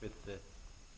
[0.00, 0.38] with the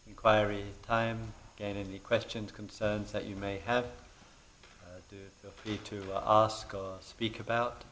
[0.06, 1.33] inquiry time.
[1.56, 6.73] Again, any questions, concerns that you may have, uh, do feel free to uh, ask
[6.75, 7.84] or speak about.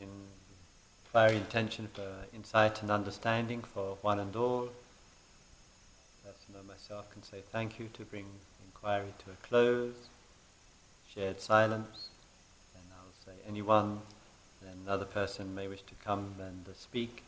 [0.00, 0.08] In
[1.06, 4.68] inquiry intention for insight and understanding for one and all.
[6.24, 8.26] Person or myself can say thank you to bring
[8.64, 9.94] inquiry to a close.
[11.12, 12.08] Shared silence.
[12.74, 14.02] And I'll say anyone,
[14.84, 17.22] another person may wish to come and uh, speak.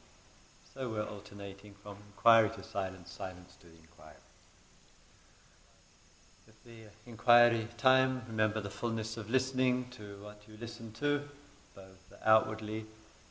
[0.81, 4.15] So we're alternating from inquiry to silence, silence to the inquiry.
[6.47, 11.21] With the inquiry time, remember the fullness of listening to what you listen to,
[11.77, 12.87] both outwardly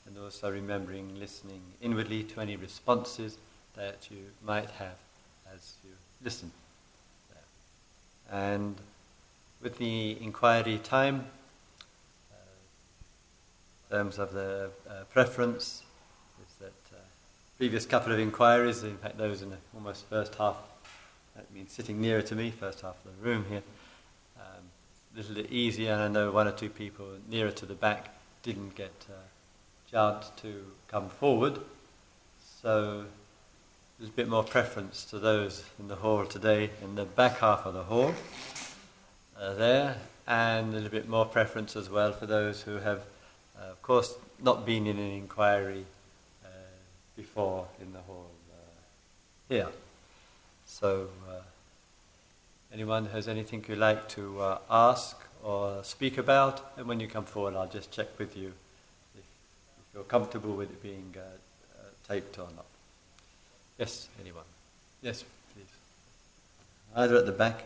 [0.05, 3.39] and also remembering listening inwardly to any responses
[3.75, 4.99] that you might have
[5.51, 5.89] as you
[6.23, 6.51] listen.
[8.31, 8.75] And
[9.59, 11.25] with the inquiry time,
[12.31, 12.35] uh,
[13.89, 15.81] in terms of the uh, preference,
[17.59, 20.55] previous couple of inquiries, in fact those in the almost first half,
[21.35, 23.61] that means sitting nearer to me, first half of the room here,
[24.39, 24.63] um,
[25.13, 28.15] a little bit easier, and I know one or two people nearer to the back
[28.43, 31.59] didn't get a chance to come forward,
[32.61, 33.03] so
[33.99, 37.65] there's a bit more preference to those in the hall today, in the back half
[37.65, 38.13] of the hall
[39.37, 43.01] uh, there, and a little bit more preference as well for those who have,
[43.59, 45.98] uh, of course, not been in an inquiry uh,
[47.19, 48.55] before in the hall uh,
[49.49, 49.67] here.
[50.65, 51.41] So, uh,
[52.73, 57.25] anyone has anything you'd like to uh, ask or speak about, and when you come
[57.25, 58.53] forward, I'll just check with you
[59.15, 59.25] if,
[59.81, 61.13] if you're comfortable with it being
[62.07, 62.65] taped or not.
[63.77, 64.45] Yes, anyone?
[65.01, 65.23] Yes,
[65.53, 65.73] please.
[66.95, 67.63] Either at the back.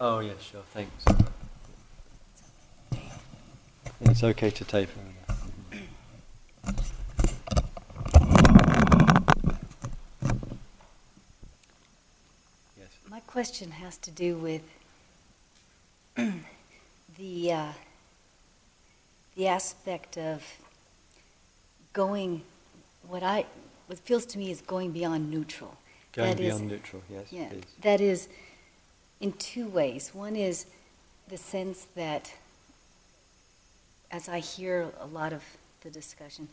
[0.00, 1.04] Oh, yes, sure, thanks.
[4.00, 4.88] It's okay to tape.
[12.76, 12.88] Yes.
[13.08, 14.62] My question has to do with
[16.16, 17.72] the uh,
[19.36, 20.42] the aspect of
[21.92, 22.42] going.
[23.06, 23.46] What I
[23.86, 25.76] what feels to me is going beyond neutral.
[26.12, 27.26] Going that beyond is, neutral, yes.
[27.30, 27.48] Yeah,
[27.82, 28.28] that is
[29.24, 30.10] in two ways.
[30.12, 30.66] One is
[31.28, 32.30] the sense that,
[34.10, 35.42] as I hear a lot of
[35.80, 36.46] the discussion,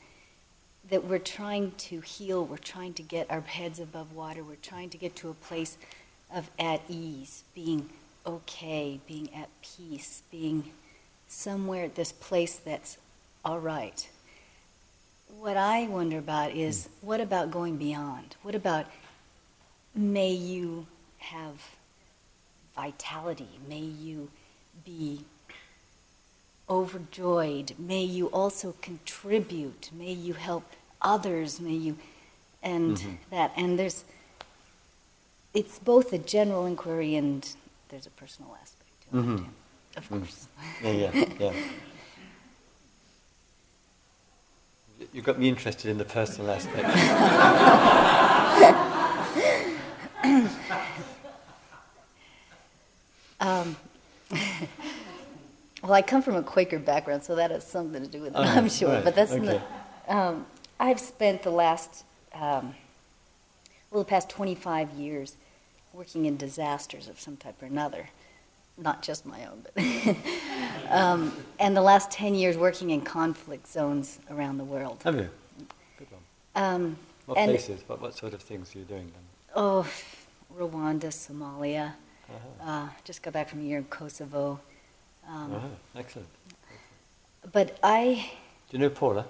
[0.90, 4.90] that we're trying to heal, we're trying to get our heads above water, we're trying
[4.92, 5.78] to get to a place
[6.34, 7.90] of at ease, being
[8.26, 10.64] okay, being at peace, being
[11.28, 12.98] somewhere at this place that's
[13.44, 14.08] all right.
[15.42, 17.08] What I wonder about is hmm.
[17.08, 18.38] what about going beyond?
[18.44, 18.86] What about
[19.94, 21.58] may you have
[22.76, 23.60] vitality.
[23.68, 24.30] May you
[24.86, 25.26] be
[26.70, 27.74] overjoyed.
[27.78, 29.90] May you also contribute.
[29.94, 30.64] May you help
[31.02, 31.60] others.
[31.60, 31.98] May you,
[32.64, 33.12] and mm-hmm.
[33.30, 33.52] that.
[33.58, 34.06] And there's,
[35.54, 37.48] it's both a general inquiry and
[37.90, 39.36] there's a personal aspect to mm-hmm.
[39.36, 40.20] it, of mm.
[40.20, 40.48] course.
[40.82, 41.54] Yeah, yeah, yeah.
[45.14, 46.88] You got me interested in the personal aspect.
[53.42, 53.76] Um,
[55.82, 58.40] well, I come from a Quaker background, so that has something to do with it,
[58.40, 58.90] I'm sure.
[58.90, 59.04] Right.
[59.04, 59.62] But that's okay.
[60.08, 60.46] the, um,
[60.80, 62.76] I've spent the last, um,
[63.90, 65.36] well, the past 25 years
[65.92, 68.10] working in disasters of some type or another,
[68.78, 70.16] not just my own, but
[70.90, 75.02] um, and the last 10 years working in conflict zones around the world.
[75.04, 75.30] Have you?
[75.98, 76.64] Good one.
[76.64, 77.82] Um, what places?
[77.88, 79.24] What, what sort of things are you doing then?
[79.56, 79.88] Oh,
[80.58, 81.94] Rwanda, Somalia.
[82.34, 82.70] Uh-huh.
[82.70, 84.60] Uh, just got back from a year in Kosovo.
[85.28, 85.68] Um, uh-huh.
[85.96, 86.28] Excellent.
[87.52, 88.30] But I.
[88.70, 89.26] Do you know Paula?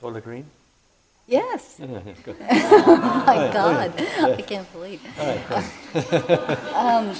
[0.00, 0.46] Paula Green?
[1.26, 1.80] Yes.
[1.92, 2.36] Yeah, yeah, good.
[2.40, 4.36] oh my God, yeah.
[4.38, 5.00] I can't believe.
[6.74, 7.14] um,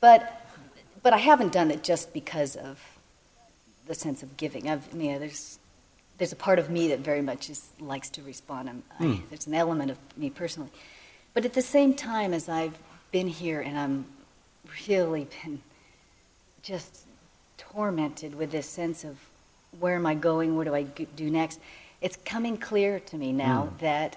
[0.00, 0.46] but,
[1.02, 2.80] but I haven't done it just because of
[3.86, 4.68] the sense of giving.
[4.68, 5.58] I've, I mean, there's,
[6.18, 8.68] there's a part of me that very much is, likes to respond.
[8.68, 8.82] Mm.
[8.98, 9.22] I, hmm.
[9.30, 10.70] there's an element of me personally.
[11.34, 12.78] But at the same time, as I've
[13.14, 14.04] been here and I'm
[14.88, 15.60] really been
[16.64, 17.04] just
[17.56, 19.16] tormented with this sense of
[19.78, 20.56] where am I going?
[20.56, 21.60] What do I do next?
[22.00, 23.78] It's coming clear to me now mm.
[23.78, 24.16] that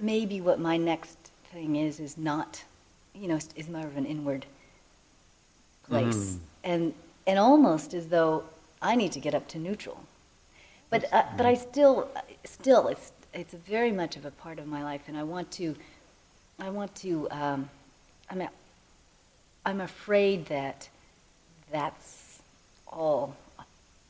[0.00, 1.16] maybe what my next
[1.52, 2.64] thing is is not,
[3.14, 4.46] you know, is more of an inward
[5.88, 6.38] place, mm.
[6.64, 6.94] and
[7.28, 8.42] and almost as though
[8.90, 10.00] I need to get up to neutral.
[10.90, 12.08] But uh, but I still
[12.42, 15.76] still it's it's very much of a part of my life, and I want to
[16.58, 17.30] I want to.
[17.30, 17.70] Um,
[18.32, 18.48] I mean,
[19.66, 20.88] I'm afraid that
[21.70, 22.40] that's
[22.86, 23.36] all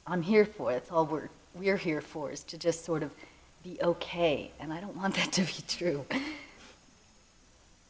[0.06, 0.70] I'm here for.
[0.70, 3.10] That's all we're we're here for is to just sort of
[3.64, 6.06] be okay, and I don't want that to be true.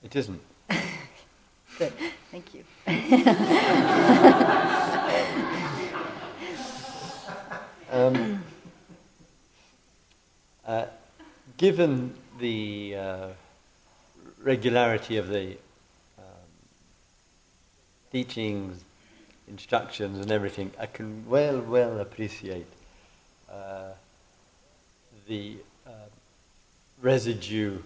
[0.03, 0.41] It isn't.
[1.79, 1.93] Good,
[2.31, 2.65] thank you.
[7.93, 8.43] um,
[10.67, 10.87] uh,
[11.59, 13.29] given the uh,
[14.43, 15.59] regularity of the
[18.13, 18.85] teachings,
[19.49, 22.67] instructions, and everything, I can well, well appreciate
[23.51, 23.93] uh,
[25.27, 25.57] the
[25.87, 25.91] uh,
[27.01, 27.79] residue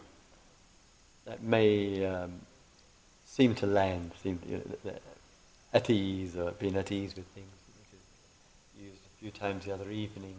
[1.26, 2.32] that may um,
[3.25, 4.93] seem to land, seem to, you know,
[5.73, 7.46] at ease or being at ease with things,
[7.79, 10.37] which is used a few times the other evening,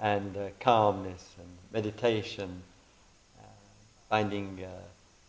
[0.00, 2.62] and uh, calmness and meditation,
[3.38, 3.42] uh,
[4.08, 4.68] finding uh,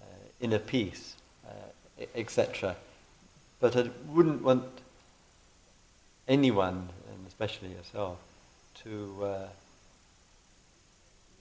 [0.01, 0.05] uh,
[0.39, 1.15] inner peace,
[1.45, 2.75] uh, etc.
[3.61, 4.65] But I wouldn't want
[6.27, 8.17] anyone, and especially yourself,
[8.83, 9.47] to uh,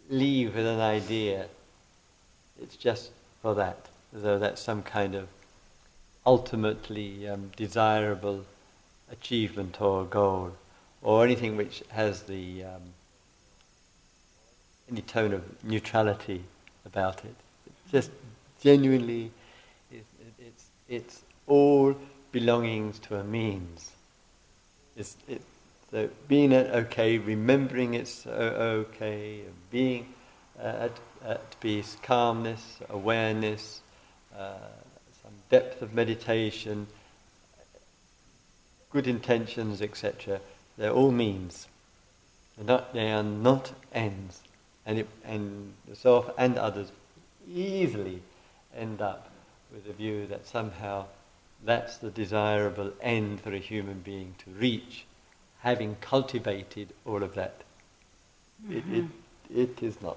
[0.09, 1.47] leave with an idea
[2.63, 3.11] it's just
[3.43, 5.29] for that, though that's some kind of
[6.27, 8.45] ultimately um, desirable
[9.11, 10.53] achievement or goal,
[11.03, 12.83] or anything which has the um,
[14.91, 16.45] any tone of neutrality
[16.85, 17.35] about it.
[17.67, 18.11] It's just
[18.61, 19.31] genuinely,
[19.91, 21.97] it, it, it's it's all
[22.33, 23.91] belongings to a means.
[24.97, 25.43] It's, it,
[25.91, 29.41] so being at okay, remembering it's okay,
[29.71, 30.07] being
[30.59, 33.81] uh, at, at peace, calmness, awareness,
[34.37, 34.53] uh,
[35.23, 36.87] some depth of meditation,
[38.91, 40.41] good intentions, etc.
[40.77, 41.67] They're all means.
[42.57, 44.43] They're not, they are not ends.
[44.87, 46.93] And, it, and yourself and others
[47.49, 48.23] easily
[48.77, 49.31] end up
[49.73, 51.07] with a view that somehow
[51.65, 55.05] that's the desirable end for a human being to reach
[55.61, 57.61] having cultivated all of that.
[58.67, 58.95] Mm-hmm.
[58.95, 59.05] It,
[59.55, 60.17] it, it is not.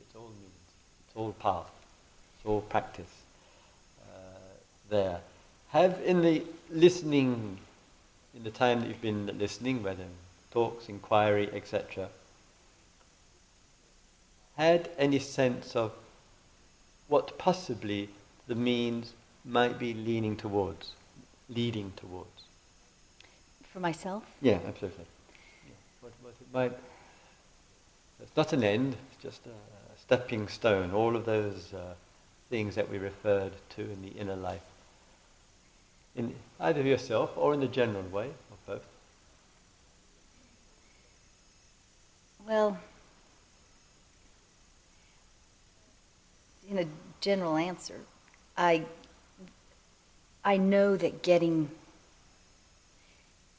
[0.00, 0.62] It's all means.
[1.06, 1.70] It's all path.
[2.36, 3.12] It's all practice
[4.02, 4.14] uh,
[4.90, 5.20] there.
[5.70, 7.58] Have in the listening,
[8.36, 10.04] in the time that you've been listening, whether
[10.50, 12.08] talks, inquiry, etc.,
[14.56, 15.92] had any sense of
[17.08, 18.10] what possibly
[18.48, 20.92] the means might be leaning towards,
[21.48, 22.42] leading towards?
[23.72, 24.22] for myself?
[24.42, 25.06] Yeah, absolutely.
[25.66, 25.72] Yeah.
[26.02, 26.72] What, what it might,
[28.20, 29.50] it's not an end, it's just a,
[29.98, 30.92] stepping stone.
[30.92, 31.94] All of those uh,
[32.50, 34.60] things that we referred to in the inner life.
[36.16, 38.84] In either yourself or in the general way, or both.
[42.46, 42.78] Well,
[46.68, 46.84] in a
[47.20, 48.00] general answer,
[48.58, 48.84] I
[50.44, 51.70] I know that getting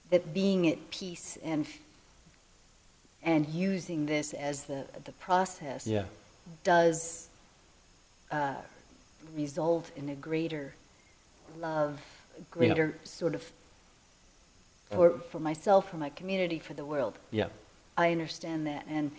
[0.09, 1.65] that being at peace and
[3.23, 6.03] and using this as the the process yeah.
[6.63, 7.29] does
[8.31, 8.55] uh,
[9.35, 10.73] result in a greater
[11.59, 12.01] love,
[12.51, 13.05] greater yeah.
[13.05, 13.43] sort of
[14.91, 17.17] for for myself, for my community, for the world.
[17.31, 17.47] Yeah,
[17.97, 19.11] I understand that, and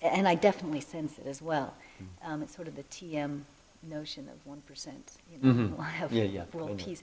[0.00, 1.74] and I definitely sense it as well.
[2.00, 2.30] Mm.
[2.30, 3.40] Um, it's sort of the TM
[3.82, 5.12] notion of one percent.
[5.30, 5.74] You know, mm-hmm.
[5.76, 7.02] we'll have yeah, yeah, world peace.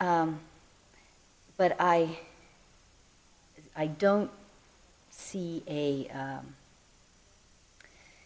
[0.00, 0.40] Um,
[1.56, 2.18] but I,
[3.76, 4.30] I don't
[5.10, 6.08] see a.
[6.08, 6.54] Um,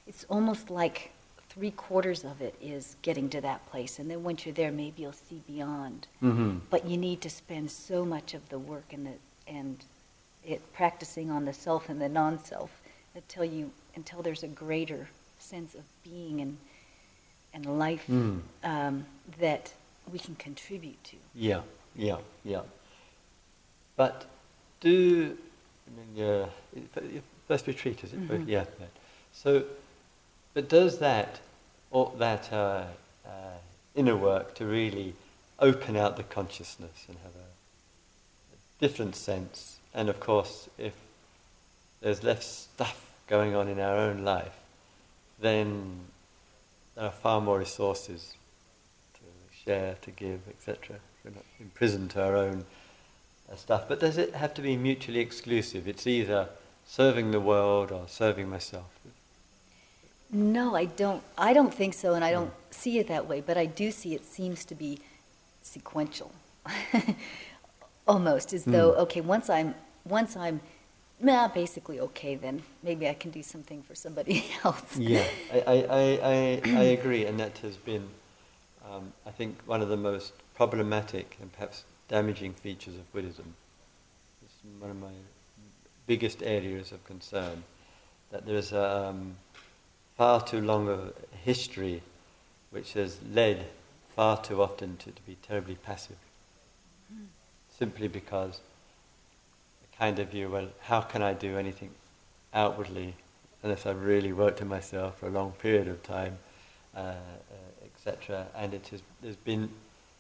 [0.07, 1.11] it's almost like
[1.49, 5.03] three quarters of it is getting to that place, and then once you're there, maybe
[5.03, 6.07] you'll see beyond.
[6.23, 6.59] Mm-hmm.
[6.71, 9.13] But you need to spend so much of the work and the
[9.53, 9.85] and
[10.45, 12.71] it practicing on the self and the non-self
[13.15, 16.57] until you until there's a greater sense of being and
[17.57, 18.41] and life mm.
[18.63, 19.05] um,
[19.41, 19.73] that
[20.13, 21.17] we can contribute to.
[21.35, 21.63] Yeah,
[21.97, 22.61] yeah, yeah.
[23.97, 24.27] But
[24.81, 25.37] do,
[25.87, 26.49] I mean, uh,
[27.49, 28.21] first retreat, is it?
[28.21, 28.49] Mm-hmm.
[28.49, 28.87] Yeah, yeah.
[29.33, 29.65] So,
[30.53, 31.41] but does that,
[31.91, 32.85] or that uh,
[33.27, 33.31] uh,
[33.95, 35.15] inner work to really
[35.59, 37.39] open out the consciousness and have a,
[38.55, 39.79] a different sense?
[39.95, 40.93] And of course, if
[42.03, 44.55] there's less stuff going on in our own life,
[45.41, 46.01] then
[46.97, 48.35] there are far more resources
[49.15, 49.21] to
[49.65, 50.97] share, to give, etc.
[51.25, 52.65] We're not imprisoned to our own
[53.55, 53.85] stuff.
[53.87, 55.87] But does it have to be mutually exclusive?
[55.87, 56.49] It's either
[56.87, 58.87] serving the world or serving myself.
[60.31, 61.23] No, I don't.
[61.39, 62.75] I don't think so, and I don't mm.
[62.75, 63.41] see it that way.
[63.41, 64.99] But I do see it seems to be
[65.63, 66.33] sequential,
[68.09, 68.99] almost as though mm.
[68.99, 69.75] okay, once I'm
[70.05, 70.61] once I'm
[71.21, 74.97] nah, basically okay, then maybe I can do something for somebody else.
[74.97, 78.09] yeah, I, I, I, I, agree, and that has been
[78.91, 83.55] um, I think one of the most problematic and perhaps damaging features of Buddhism
[84.47, 85.13] it's one of my
[86.07, 87.65] biggest areas of concern.
[88.31, 89.37] That there is um,
[90.17, 92.03] far too long a history
[92.71, 93.67] which has led
[94.15, 96.17] far too often to, to be terribly passive.
[97.13, 97.27] Mm.
[97.79, 98.61] Simply because a
[99.99, 101.91] kind of view, well, how can I do anything
[102.53, 103.15] outwardly
[103.63, 106.39] unless I've really worked on myself for a long period of time,
[106.95, 107.15] uh, uh,
[107.85, 108.47] etc.
[108.55, 109.71] And it has, there's been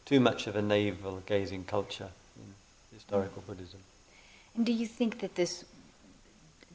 [0.04, 2.54] too much of a navel gazing culture in
[2.92, 3.46] historical mm.
[3.46, 3.80] Buddhism.
[4.56, 5.64] And do you think that this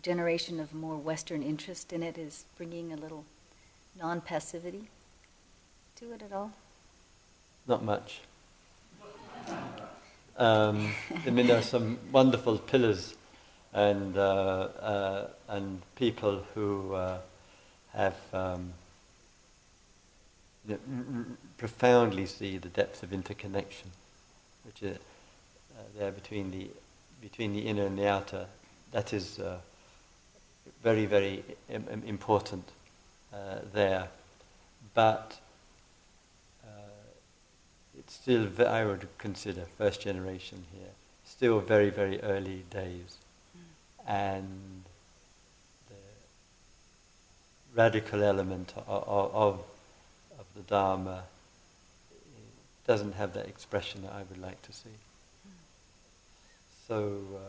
[0.02, 3.26] generation of more Western interest in it is bringing a little
[4.00, 4.90] non passivity
[5.98, 6.52] to it at all?
[7.68, 8.22] Not much.
[10.42, 10.96] Um,
[11.28, 13.14] I mean, there are some wonderful pillars
[13.74, 17.20] and, uh, uh, and people who uh,
[17.94, 18.74] have um,
[20.68, 21.26] you know,
[21.60, 23.92] profoundly see the depth of interconnection,
[24.66, 26.72] which is uh, there between the,
[27.22, 28.48] between the inner and the outer.
[28.94, 29.60] That is uh,
[30.82, 32.68] very, very Im- important
[33.32, 34.08] uh, there.
[34.96, 35.40] But
[38.12, 40.92] still, I would consider first generation here,
[41.26, 43.18] still very, very early days.
[44.08, 44.84] And
[45.88, 45.96] the
[47.76, 49.64] radical element of, of, of,
[50.56, 51.24] the Dharma
[52.86, 54.90] doesn't have that expression that I would like to see.
[56.88, 57.40] So uh,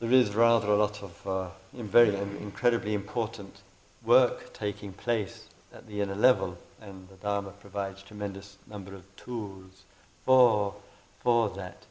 [0.00, 3.60] there is rather a lot of uh, very incredibly important
[4.02, 9.84] work taking place at the inner level and the Dharma provides tremendous number of tools
[10.24, 10.74] for,
[11.20, 11.84] for that.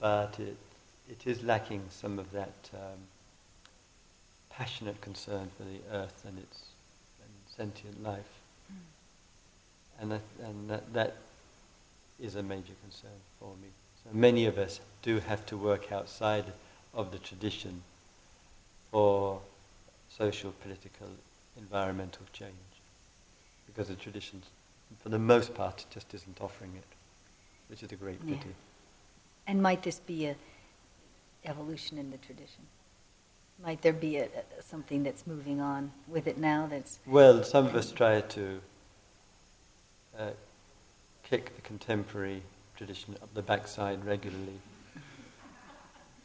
[0.00, 0.56] But it,
[1.10, 2.98] it is lacking some of that um,
[4.50, 6.62] passionate concern for the earth and its
[7.22, 8.40] and sentient life.
[8.72, 10.00] Mm.
[10.00, 11.16] And, that, and that, that
[12.20, 13.68] is a major concern for me.
[14.04, 16.44] So many of us do have to work outside
[16.94, 17.82] of the tradition
[18.90, 19.40] for
[20.10, 21.08] social, political,
[21.56, 22.52] environmental change
[23.72, 24.42] because the tradition,
[25.02, 26.84] for the most part, just isn't offering it,
[27.68, 28.40] which is a great pity.
[28.44, 28.52] Yeah.
[29.46, 30.36] And might this be a
[31.44, 32.66] evolution in the tradition?
[33.62, 36.66] Might there be a, a, something that's moving on with it now?
[36.70, 38.60] That's well, some of us try to
[40.18, 40.30] uh,
[41.22, 42.42] kick the contemporary
[42.76, 44.60] tradition up the backside regularly.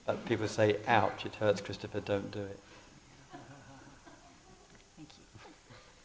[0.06, 1.26] But people say, "Ouch!
[1.26, 2.00] It hurts, Christopher.
[2.00, 2.60] Don't do it."
[4.96, 5.10] Thank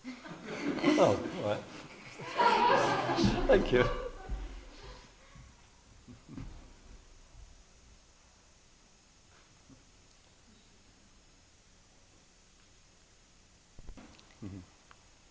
[0.04, 1.00] you.
[1.00, 1.62] oh, all right.
[3.46, 3.84] Thank you.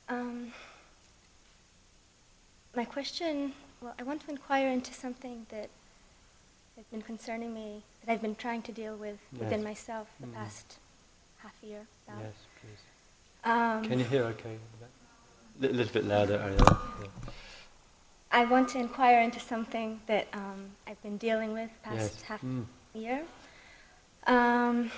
[0.10, 0.52] Um,
[2.76, 5.70] my question, well, I want to inquire into something that
[6.76, 9.44] has been concerning me, that I've been trying to deal with yes.
[9.44, 10.34] within myself the mm.
[10.34, 10.76] past
[11.38, 11.86] half year.
[12.08, 12.20] About.
[12.24, 13.50] Yes, please.
[13.50, 14.58] Um, Can you hear okay?
[15.60, 16.78] A little bit louder, Ariella.
[17.02, 17.08] Yeah.
[18.32, 22.22] I want to inquire into something that um, I've been dealing with past yes.
[22.22, 22.66] half mm.
[22.94, 23.24] year.
[24.26, 24.92] Um,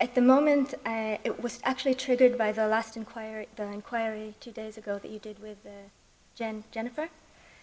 [0.00, 4.50] at the moment, I, it was actually triggered by the last inquiry, the inquiry two
[4.50, 5.70] days ago that you did with uh,
[6.34, 7.08] Jen, Jennifer.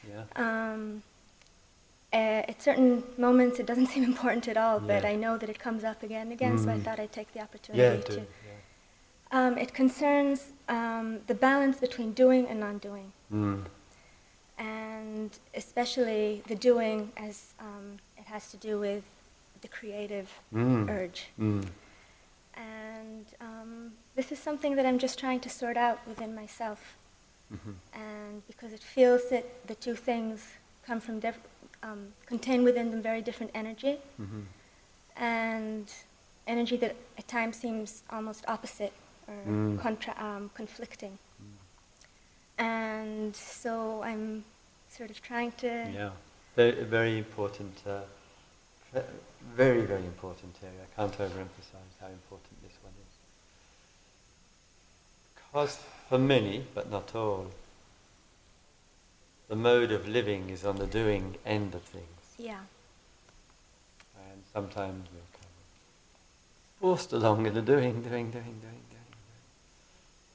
[0.08, 0.24] Yeah.
[0.36, 1.04] Um,
[2.12, 2.16] uh,
[2.52, 4.88] at certain moments, it doesn't seem important at all, yeah.
[4.88, 6.64] but I know that it comes up again and again, mm.
[6.64, 6.84] so I mm.
[6.84, 8.26] thought I'd take the opportunity yeah, to.
[9.32, 13.64] Um, it concerns um, the balance between doing and non-doing, mm.
[14.58, 19.04] and especially the doing as um, it has to do with
[19.62, 20.90] the creative mm.
[20.90, 21.28] urge.
[21.40, 21.64] Mm.
[22.56, 26.98] And um, this is something that I'm just trying to sort out within myself,
[27.54, 27.72] mm-hmm.
[27.94, 30.46] and because it feels that the two things
[30.88, 31.48] come from diff-
[31.84, 34.42] um, contain within them very different energy, mm-hmm.
[35.16, 35.94] and
[36.48, 38.92] energy that at times seems almost opposite
[39.30, 39.80] or mm.
[39.80, 41.18] contra- um, conflicting.
[41.42, 42.64] Mm.
[42.64, 44.44] And so I'm
[44.90, 45.68] sort of trying to.
[45.68, 46.10] Yeah,
[46.56, 48.02] very, very important, uh,
[49.56, 50.82] very, very important area.
[50.84, 53.16] I can't overemphasize how important this one is.
[55.36, 57.48] Because for many, but not all,
[59.48, 62.06] the mode of living is on the doing end of things.
[62.38, 62.60] Yeah.
[64.32, 68.89] And sometimes we're kind of forced along in the doing, doing, doing, doing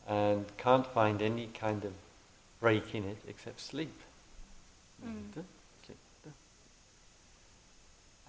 [0.09, 1.93] and can't find any kind of
[2.61, 3.93] break in it except sleep.
[5.05, 5.45] Mm.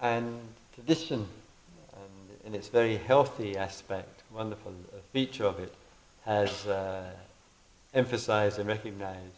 [0.00, 0.40] And
[0.74, 1.26] tradition,
[1.94, 4.74] and in its very healthy aspect, wonderful
[5.12, 5.72] feature of it,
[6.26, 7.10] has uh,
[7.94, 9.32] emphasized and recognized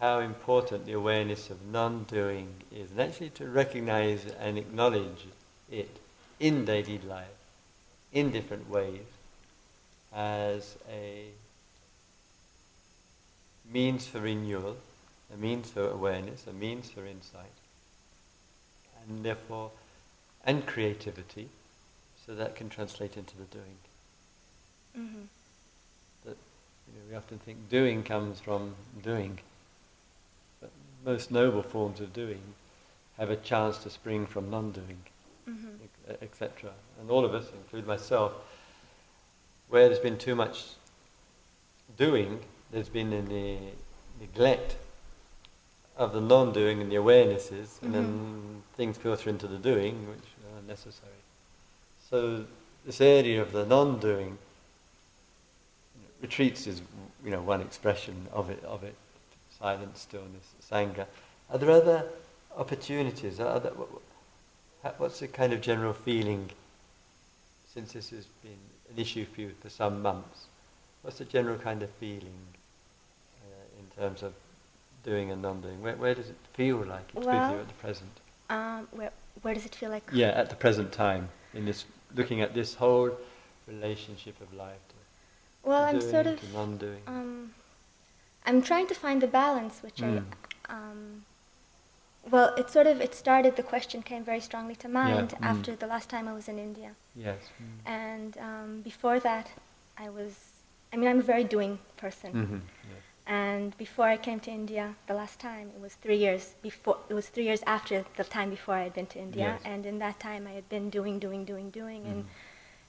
[0.00, 5.26] how important the awareness of non-doing is, and actually to recognize and acknowledge
[5.70, 5.96] it
[6.40, 7.26] in daily life,
[8.12, 9.04] in different ways,
[10.14, 11.26] as a
[13.70, 14.76] means for renewal,
[15.32, 17.52] a means for awareness, a means for insight,
[19.08, 19.70] and therefore,
[20.44, 21.48] and creativity,
[22.26, 23.76] so that can translate into the doing.
[24.98, 25.22] Mm-hmm.
[26.24, 26.36] That
[26.86, 29.38] you know, we often think doing comes from doing,
[30.60, 30.70] but
[31.04, 32.40] most noble forms of doing
[33.18, 34.98] have a chance to spring from non-doing,
[35.48, 36.12] Mm-hmm.
[36.22, 36.70] etc.
[37.00, 38.32] And all of us, include myself,
[39.68, 40.64] where there's been too much
[41.96, 43.72] doing, there's been a ne-
[44.20, 44.76] neglect
[45.96, 48.58] of the non-doing and the awarenesses, and then mm-hmm.
[48.76, 51.10] things filter into the doing, which are necessary.
[52.08, 52.44] So
[52.86, 54.38] this area of the non-doing
[56.22, 56.82] retreats is,
[57.24, 58.62] you know, one expression of it.
[58.64, 58.94] Of it,
[59.58, 61.06] silence, stillness, sangha.
[61.50, 62.08] Are there other
[62.56, 63.40] opportunities?
[63.40, 63.90] Are there, what-
[64.82, 66.50] what- what's the kind of general feeling?
[67.74, 68.58] Since this has been
[68.90, 70.46] an issue for you for some months,
[71.02, 72.38] what's the general kind of feeling
[73.42, 74.34] uh, in terms of
[75.04, 75.82] doing and non-doing?
[75.82, 78.10] Where, where does it feel like it's with Well- you at the present?
[78.50, 80.04] Um, where where does it feel like?
[80.10, 81.84] Yeah, at the present time, in this
[82.16, 83.10] looking at this whole
[83.66, 84.80] relationship of life.
[84.88, 87.02] To Well, I'm sort of non-doing.
[87.06, 87.52] um,
[88.46, 90.24] I'm trying to find the balance, which Mm.
[90.68, 91.24] I um,
[92.30, 93.56] well, it sort of it started.
[93.56, 95.38] The question came very strongly to mind mm.
[95.42, 97.38] after the last time I was in India, yes.
[97.62, 97.90] Mm.
[98.02, 99.50] and um, before that,
[99.96, 100.32] I was.
[100.92, 102.32] I mean, I'm a very doing person.
[102.32, 102.54] Mm-hmm.
[102.92, 103.02] yes.
[103.26, 106.96] And before I came to India the last time, it was three years before.
[107.10, 109.60] It was three years after the time before I had been to India, Yes.
[109.64, 112.06] and in that time I had been doing, doing, doing, doing.
[112.06, 112.28] And Mhm.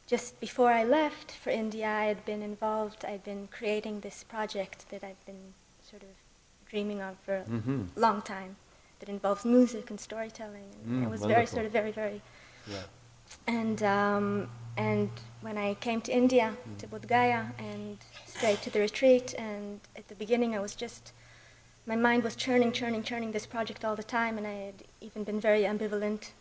[0.07, 3.03] just before I left for India, I had been involved.
[3.03, 5.53] I'd been creating this project that I've been
[5.89, 6.15] sort of
[6.71, 7.87] dreaming of for Mhm.
[7.97, 8.55] a long time.
[8.99, 10.69] That involves music and storytelling.
[10.83, 12.21] And Mm, it was very sort of very, very
[12.67, 12.83] Yeah.
[13.47, 15.09] and um, and
[15.41, 20.07] when I came to India, to Bodh Gaya, and straight to the retreat, and at
[20.07, 21.13] the beginning I was just,
[21.85, 25.23] my mind was churning, churning, churning this project all the time, and I had even
[25.23, 26.31] been very ambivalent,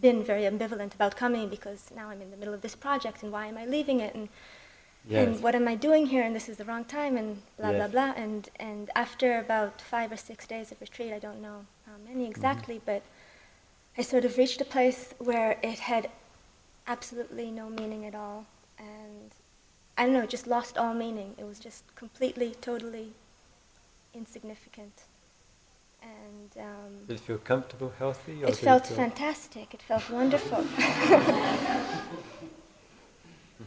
[0.00, 3.32] been very ambivalent about coming because now I'm in the middle of this project, and
[3.32, 4.28] why am I leaving it, and
[5.08, 5.26] Yes.
[5.26, 7.78] and what am I doing here, and this is the wrong time, and blah Yes.
[7.78, 11.66] blah blah, and and after about five or six days of retreat, I don't know
[11.86, 13.02] how many exactly, but
[13.98, 16.08] I sort of reached a place where it had
[16.86, 18.46] absolutely no meaning at all,
[18.78, 19.32] and
[19.98, 21.34] I don't know, just lost all meaning.
[21.36, 23.12] It was just completely, totally
[24.14, 25.02] insignificant,
[26.00, 28.44] and um, Did it feel comfortable, healthy?
[28.44, 29.74] or it felt feel- fantastic.
[29.74, 30.64] It felt wonderful.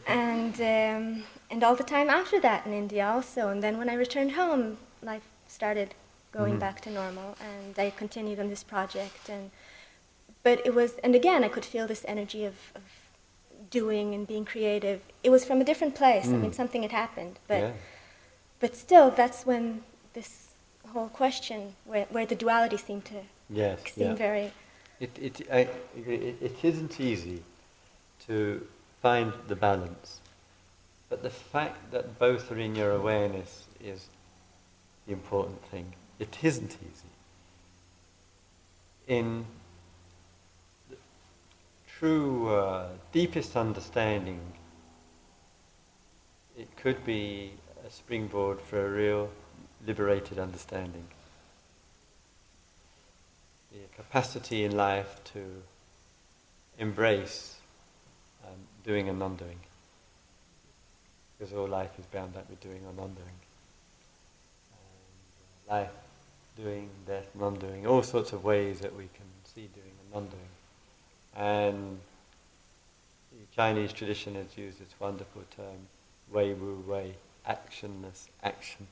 [0.06, 3.48] and um, and all the time after that in India also.
[3.48, 5.94] And then when I returned home, life started
[6.32, 6.60] going Mhm.
[6.60, 9.28] back to normal, and I continued on this project.
[9.28, 9.50] And
[10.42, 12.82] but it was, and again, I could feel this energy of, of
[13.70, 15.00] doing and being creative.
[15.24, 16.26] It was from a different place.
[16.28, 16.54] I mean, Mm.
[16.54, 17.72] something had happened, but yeah.
[18.60, 19.82] but still, that's when
[20.12, 20.30] this
[20.92, 23.78] whole question, where, where the duality seemed to Yes.
[23.94, 24.14] seem Yeah.
[24.14, 24.52] very
[25.00, 27.42] It, it, I agree, it, it isn't easy
[28.26, 28.66] to
[29.06, 30.20] find the balance,
[31.08, 34.08] but the fact that both are in your awareness is
[35.06, 35.92] the important thing.
[36.18, 37.12] It isn't easy.
[39.06, 39.46] In
[41.86, 44.40] true, uh, deepest understanding,
[46.58, 47.52] it could be
[47.86, 49.30] a springboard for a real
[49.86, 51.06] liberated understanding
[53.70, 55.62] the capacity in life to
[56.76, 57.55] embrace
[58.86, 59.58] doing and non-doing.
[61.38, 63.38] Because all life is bound up with doing or non-doing.
[64.70, 65.92] And, uh, life,
[66.56, 70.48] doing, death, non-doing, all sorts of ways that we can see doing and non-doing.
[71.36, 71.98] And
[73.32, 75.88] the Chinese tradition has used this wonderful term,
[76.32, 77.14] wei wu wei,
[77.46, 78.86] actionless action.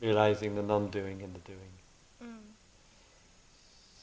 [0.00, 1.58] Realizing the non-doing and the doing.
[2.22, 2.36] mm,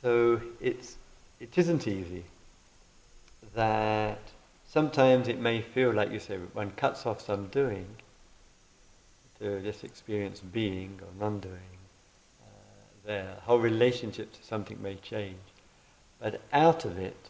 [0.02, 0.98] So it's
[1.40, 2.24] it isn't easy.
[3.54, 4.20] That
[4.66, 7.88] sometimes it may feel like you say one cuts off some doing
[9.40, 11.78] to just experience of being or non-doing.
[12.42, 12.46] Uh,
[13.06, 15.38] the whole relationship to something may change,
[16.20, 17.30] but out of it,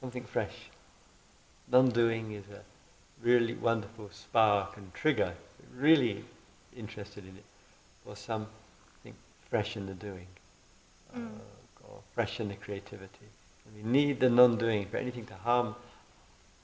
[0.00, 0.70] something fresh.
[1.70, 2.60] Non-doing is a
[3.22, 5.34] really wonderful spark and trigger.
[5.76, 6.24] Really
[6.76, 7.44] interested in it
[8.04, 9.14] for something
[9.50, 10.26] fresh in the doing,
[11.14, 11.40] uh, Mm.
[11.88, 13.28] or fresh in the creativity.
[13.72, 15.74] We need the non-doing for anything to harm,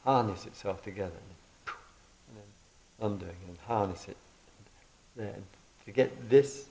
[0.04, 2.44] harness itself together, and then,
[3.00, 4.16] and non-doing and harness it,
[5.16, 5.32] there.
[5.34, 5.44] And
[5.86, 6.66] to get this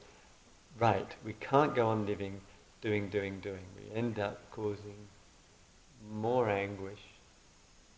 [0.80, 2.40] right, we can't go on living,
[2.82, 3.64] doing, doing, doing.
[3.78, 4.96] We end up causing
[6.12, 7.00] more anguish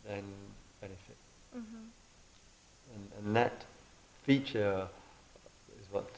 [0.07, 0.23] than
[0.79, 1.17] benefit.
[1.55, 1.85] Mm-hmm.
[2.95, 3.63] And, and that
[4.25, 4.87] feature
[5.79, 6.09] is what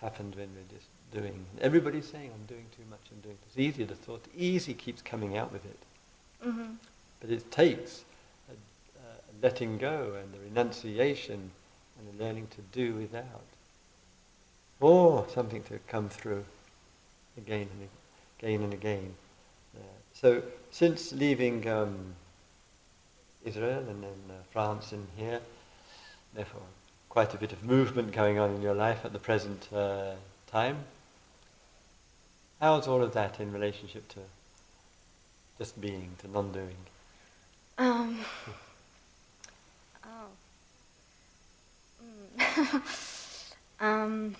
[0.00, 1.44] happens when we're just doing.
[1.60, 5.36] Everybody's saying, I'm doing too much, I'm doing It's easy, the thought easy keeps coming
[5.36, 5.78] out with it.
[6.46, 6.72] Mm-hmm.
[7.20, 8.04] But it takes
[8.48, 11.50] a, a letting go and the renunciation
[11.98, 13.44] and the learning to do without.
[14.80, 16.44] Or something to come through
[17.36, 17.88] again and
[18.38, 19.14] again and again.
[19.76, 19.82] Uh,
[20.14, 22.14] so since leaving um,
[23.44, 25.40] Israel and then uh, France and here,
[26.34, 26.62] therefore
[27.10, 30.12] quite a bit of movement going on in your life at the present uh,
[30.46, 30.78] time.
[32.60, 34.20] How's all of that in relationship to
[35.58, 36.76] just being, to non-doing?
[37.78, 38.18] Um.
[40.02, 40.26] Oh.
[42.02, 43.52] Mm.
[43.80, 44.36] um.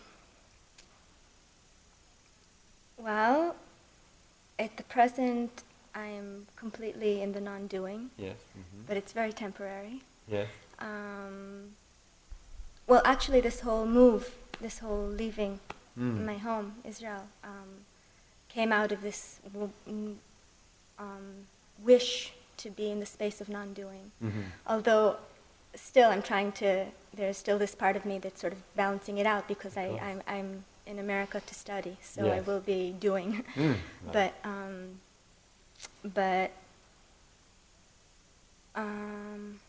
[2.98, 3.54] Well,
[4.58, 5.62] at the present,
[5.94, 8.36] I am completely in the non-doing, Yes.
[8.54, 10.00] hmm but it's very temporary.
[10.28, 10.48] Yes.
[10.78, 11.74] Um,
[12.86, 15.60] well, actually, this whole move, this whole leaving
[15.98, 16.24] Mm.
[16.24, 17.84] my home, Israel, um,
[18.54, 19.38] came out of this
[19.88, 20.14] mm,
[20.98, 21.26] um,
[21.82, 24.10] wish to be in the space of non-doing.
[24.20, 25.16] hmm Although,
[25.74, 26.86] still, I'm trying to.
[27.14, 30.00] There's still this part of me that's sort of balancing it out because I, course.
[30.02, 33.44] I'm, I'm in America to study, so I will be doing.
[33.54, 33.76] Mm.
[34.12, 35.00] But um,
[36.04, 36.50] but
[38.74, 39.60] um,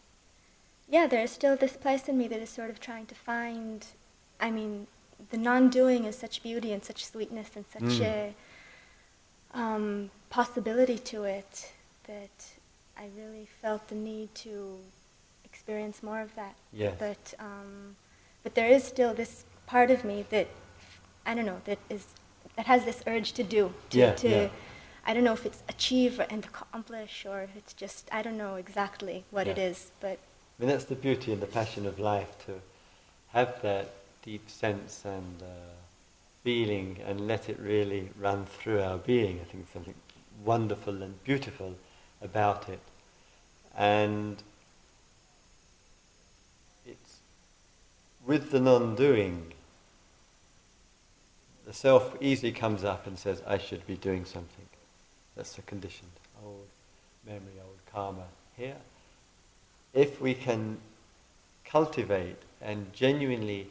[0.89, 3.85] yeah, there's still this place in me that is sort of trying to find.
[4.39, 4.87] I mean,
[5.29, 8.01] the non-doing is such beauty and such sweetness and such Mm.
[8.01, 8.33] a
[9.53, 11.71] um, possibility to it
[12.07, 12.45] that
[12.97, 14.77] I really felt the need to
[15.43, 16.55] experience more of that.
[16.73, 16.95] Yes.
[16.99, 17.95] But um,
[18.43, 20.47] but there is still this part of me that
[21.25, 22.07] I don't know that is
[22.55, 24.49] that has this urge to do to, Yeah, to yeah.
[25.05, 28.55] I don't know if it's achieve and accomplish or if it's just I don't know
[28.55, 29.69] exactly what it Yeah.
[29.69, 32.53] is, but I mean, that's the beauty and the passion of life to
[33.29, 33.87] have that
[34.21, 35.45] deep sense and uh,
[36.43, 39.39] feeling and let it really run through our being.
[39.39, 39.93] I think something
[40.43, 41.75] wonderful and beautiful
[42.21, 42.79] about it.
[43.77, 44.41] And
[46.85, 47.17] it's
[48.25, 49.53] with the non doing,
[51.65, 54.65] the self easily comes up and says, I should be doing something.
[55.35, 56.11] That's the conditioned
[56.43, 56.67] old
[57.25, 58.25] memory, old karma
[58.57, 58.75] here
[59.93, 60.77] if we can
[61.65, 63.67] cultivate and genuinely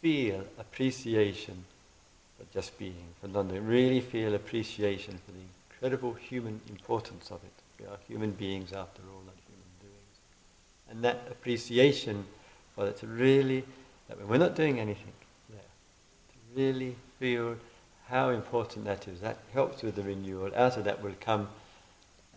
[0.00, 1.64] feel appreciation
[2.38, 5.38] for just being, for London, really feel appreciation for the
[5.70, 7.52] incredible human importance of it.
[7.80, 10.18] We are human beings after all, not human doings.
[10.90, 12.24] And that appreciation
[12.74, 13.64] for it to really,
[14.08, 15.12] that when we're not doing anything
[15.50, 17.56] there, to really feel
[18.08, 19.20] how important that is.
[19.20, 20.50] That helps with the renewal.
[20.56, 21.48] Out of that will come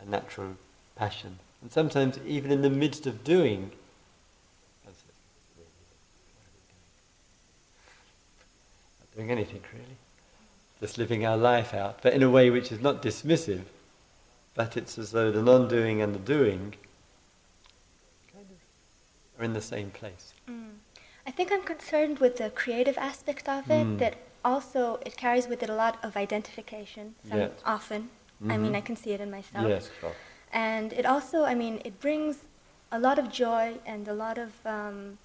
[0.02, 0.56] a natural
[0.96, 1.40] passion.
[1.62, 3.72] And sometimes, even in the midst of doing,
[4.86, 4.96] not
[9.22, 9.98] doing anything really,
[10.80, 13.64] just living our life out, but in a way which is not dismissive,
[14.56, 16.74] but it's as though the non doing and the doing
[18.34, 20.34] kind of are in the same place.
[20.50, 20.72] Mm.
[21.28, 23.86] I think I'm concerned with the creative aspect of it.
[23.88, 24.00] Mm.
[24.00, 27.14] That also it carries with it a lot of identification.
[27.30, 27.52] Some, Yes.
[27.64, 28.10] Often,
[28.50, 28.78] I mean, Mhm.
[28.78, 29.70] I can see it in myself.
[29.70, 30.16] Yes, sure.
[30.52, 32.36] And it also, I mean, it brings
[32.92, 35.20] a lot of joy and a lot of, um,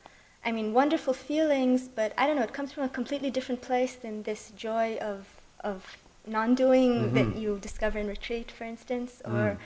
[0.46, 1.88] I mean, wonderful feelings.
[1.88, 5.26] But I don't know, it comes from a completely different place than this joy of
[5.64, 7.40] of non-doing that Mhm.
[7.42, 9.34] you discover in retreat, for instance, Mm.
[9.34, 9.58] or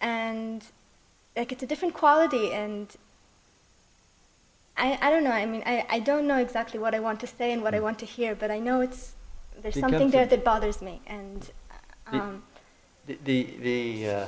[0.00, 0.62] and
[1.36, 2.86] like it's a different quality and.
[4.76, 5.32] I, I don't know.
[5.32, 7.80] I mean, I, I don't know exactly what I want to say and what I
[7.80, 7.82] Mm.
[7.82, 9.12] want to hear, but I know it's
[9.60, 11.50] there's You something there that bothers me, and
[12.10, 12.42] The- um,
[13.06, 14.26] The the the, uh,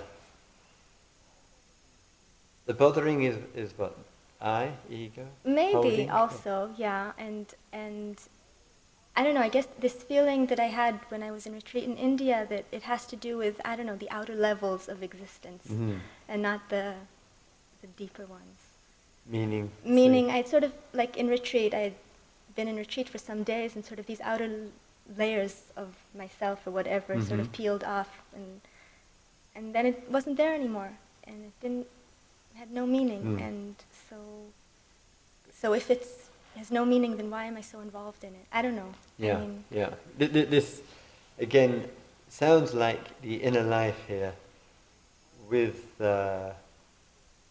[2.66, 3.96] the bothering is is what
[4.42, 5.26] I ego.
[5.44, 6.10] Maybe holding?
[6.10, 8.16] also, yeah, and and
[9.16, 9.40] I don't know.
[9.42, 12.64] I guess this feeling that I had when I was in retreat in India that
[12.72, 16.00] it has to do with I don't know the outer levels of existence Mhm.
[16.28, 16.94] and not the
[17.82, 18.58] the deeper ones.
[19.26, 19.70] Meaning.
[19.84, 21.72] Meaning, I'd sort of like in retreat.
[21.74, 21.94] I'd
[22.56, 24.50] been in retreat for some days, and sort of these outer
[25.16, 27.52] layers of myself or whatever sort of Mhm.
[27.52, 28.60] peeled off, and
[29.54, 30.92] and then it wasn't there anymore,
[31.24, 31.86] and it didn't
[32.54, 33.40] had no meaning, Mm.
[33.48, 33.74] and
[34.08, 34.16] so
[35.60, 38.46] so if it's has no meaning, then why am I so involved in it?
[38.52, 38.92] I don't know.
[39.18, 39.94] Yeah, I mean, yeah.
[40.18, 40.82] Th- th- This,
[41.38, 41.88] again,
[42.28, 44.34] sounds like the inner life here
[45.48, 46.54] with the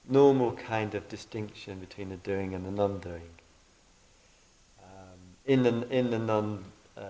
[0.07, 3.29] normal kind of distinction between the doing and the non-doing.
[4.83, 6.63] Um, in the in the non
[6.97, 7.01] uh,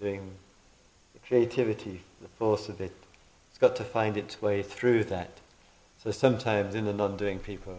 [0.00, 0.30] doing
[1.12, 2.92] the creativity, the force of it,
[3.50, 5.30] it's got to find its way through that.
[6.04, 7.74] So sometimes in the non-doing, people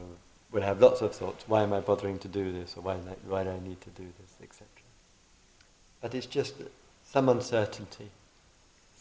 [0.52, 1.46] will have lots of thoughts.
[1.48, 2.96] Why am I bothering to do this, or why,
[3.28, 4.68] why do I need to do this, etc.
[6.02, 6.56] But it's just
[7.06, 8.10] some uncertainty,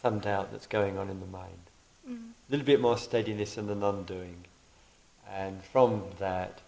[0.00, 1.70] some doubt that's going on in the mind.
[2.06, 2.32] Mm.
[2.48, 4.44] A little bit more steadiness in the non-doing,
[5.32, 6.60] and from that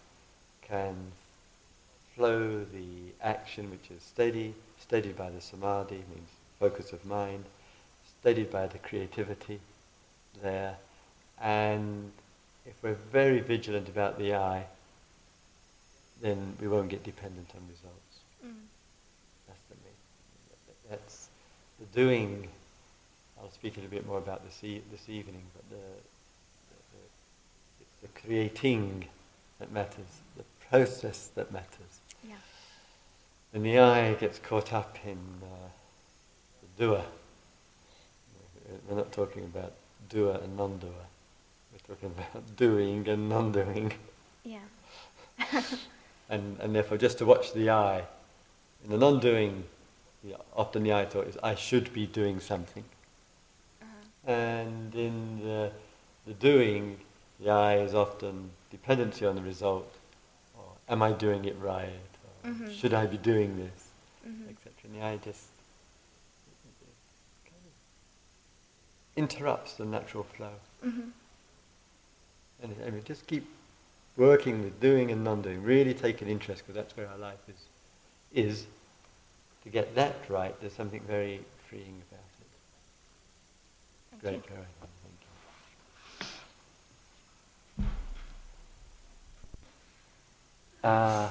[0.63, 0.95] can
[2.15, 7.45] flow the action which is steady, steadied by the samadhi, means focus of mind,
[8.19, 9.59] steadied by the creativity
[10.41, 10.77] there,
[11.39, 12.11] and
[12.67, 14.65] if we're very vigilant about the I,
[16.21, 18.19] then we won't get dependent on results.
[18.45, 18.53] Mm.
[19.47, 20.89] That's the main.
[20.89, 21.29] That's
[21.79, 22.47] the doing.
[23.39, 27.81] I'll speak a little bit more about this e- this evening, but the, the, the
[27.81, 29.07] it's the creating
[29.59, 32.01] that matters, the process that matters.
[32.27, 32.35] Yeah.
[33.53, 35.69] And the I gets caught up in uh,
[36.61, 37.03] the doer.
[38.89, 39.71] We're not talking about
[40.09, 40.91] doer and non-doer.
[41.87, 43.93] Talking about doing and non-doing.
[44.43, 44.59] Yeah.
[46.29, 47.99] And, and therefore, just to watch the I,
[48.83, 49.63] In the non-doing,
[50.25, 52.83] the, often the I thought is, I should be doing something.
[53.81, 54.31] Uh-huh.
[54.33, 55.71] And in the,
[56.25, 56.97] the doing,
[57.39, 59.89] the I is often dependency on the result.
[60.57, 61.87] Or, am I doing it right?
[62.43, 62.77] Or, Mhm.
[62.77, 63.87] Should I be doing this?
[64.27, 64.49] Mhm.
[64.49, 64.73] Etc.
[64.83, 65.47] And the I just
[69.15, 70.55] interrupts the natural flow.
[70.83, 71.11] Mhm.
[72.63, 73.45] And, and we just keep
[74.15, 77.55] working with doing and non-doing, really take an interest because that's where our life is.
[78.33, 78.65] Is
[79.63, 81.39] to get that right, there's something very
[81.69, 82.47] freeing about it.
[84.11, 84.41] Thank Great, you.
[84.47, 84.87] Caroline, thank
[90.83, 91.29] Uh,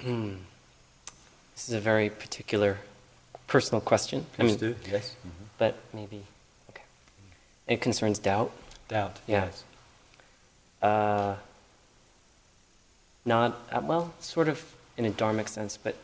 [1.54, 2.78] this is a very particular
[3.46, 4.26] personal question.
[4.38, 5.14] I mean, Please do, yes.
[5.58, 6.22] but maybe
[6.70, 6.82] okay.
[7.66, 8.52] It concerns doubt.
[8.88, 9.44] Doubt, Yeah.
[9.46, 9.64] yes.
[10.82, 11.34] Uh,
[13.24, 14.64] not uh, well, sort of
[14.96, 15.94] in a dharmic sense, but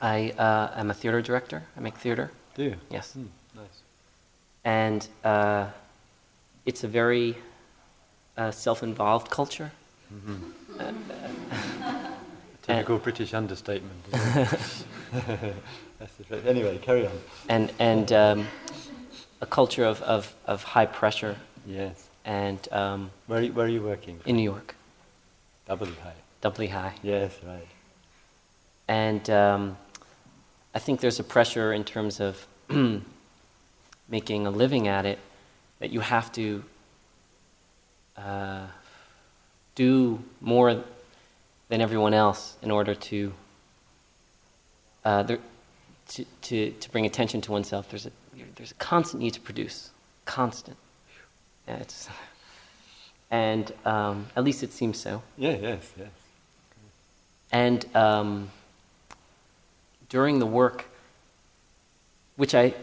[0.00, 1.62] I uh, am a theater director.
[1.76, 2.76] I make theater, Do you?
[2.90, 3.12] Yes.
[3.12, 3.82] Hmm, nice.
[4.64, 5.66] and uh,
[6.66, 7.36] it's a very
[8.36, 9.70] uh, self-involved culture.
[12.62, 13.92] Typical British understatement.
[14.12, 14.48] isn't it?
[15.98, 16.46] that's the truth.
[16.46, 17.12] Anyway, carry on.
[17.48, 18.46] and and um,
[19.40, 22.03] a culture of, of, of high pressure Yes.
[22.24, 24.20] And um, Where are you, where are you working?
[24.24, 24.74] in New York,
[25.66, 26.12] Doubly high.
[26.40, 26.94] doubly high.
[27.02, 27.66] Yes, right.
[28.88, 29.76] And um,
[30.74, 32.46] I think there's a pressure in terms of
[34.08, 35.18] making a living at it
[35.78, 36.62] that you have to
[38.16, 38.66] uh,
[39.74, 40.84] do more
[41.68, 43.32] than everyone else in order to,
[45.04, 45.38] uh, there,
[46.08, 47.88] to, to, to bring attention to oneself.
[47.88, 48.10] There's a,
[48.56, 49.90] there's a constant need to produce,
[50.26, 50.76] constant.
[51.66, 52.08] Yeah, it's,
[53.30, 55.22] and um, at least it seems so.
[55.36, 56.08] Yeah, yes, yes.
[57.52, 58.50] And um,
[60.08, 60.86] during the work,
[62.36, 62.74] which I,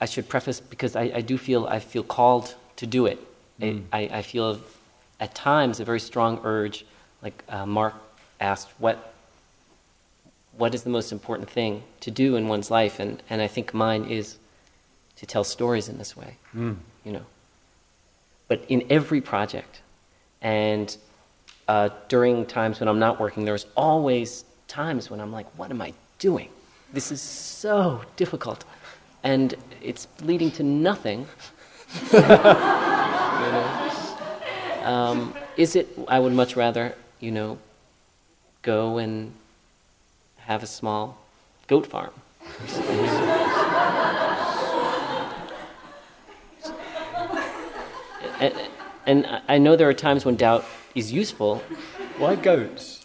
[0.00, 3.18] I should preface because I, I do feel I feel called to do it.
[3.60, 3.84] Mm.
[3.92, 4.60] I, I feel
[5.20, 6.84] at times a very strong urge,
[7.22, 7.94] like uh, Mark
[8.40, 9.12] asked, what
[10.56, 13.00] what is the most important thing to do in one's life?
[13.00, 14.36] And, and I think mine is
[15.16, 16.76] to tell stories in this way Mm.
[17.04, 17.26] you know.
[18.54, 19.80] But in every project,
[20.40, 20.96] and
[21.66, 25.82] uh, during times when I'm not working, there's always times when I'm like, what am
[25.82, 26.50] I doing?
[26.92, 28.64] This is so difficult.
[29.24, 31.26] And it's leading to nothing.
[32.12, 33.66] you know?
[34.84, 37.58] um, is it, I would much rather, you know,
[38.62, 39.32] go and
[40.36, 41.18] have a small
[41.66, 42.12] goat farm.
[48.44, 48.68] and,
[49.06, 51.58] and I know there are times when doubt is useful
[52.18, 53.00] Why goats?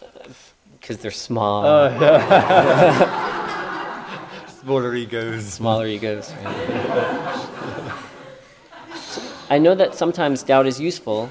[0.80, 1.62] because they're small,
[4.60, 5.44] Smaller egos.
[5.54, 6.32] smaller egos.
[6.32, 7.92] Right?
[9.50, 11.30] I know that sometimes doubt is useful,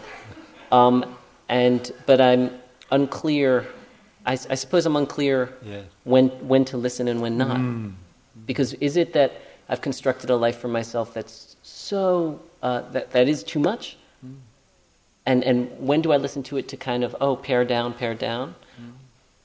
[0.72, 1.16] um,
[1.48, 2.52] and but I'm
[2.92, 3.66] unclear.
[4.26, 5.82] I, I suppose I'm unclear Yeah.
[6.04, 7.62] when when to listen and when not.
[8.46, 9.32] Because is it that
[9.70, 13.98] I've constructed a life for myself that's so uh, that that is too much?
[15.26, 18.16] And and when do I listen to it to kind of oh pare down, pare
[18.16, 18.56] down?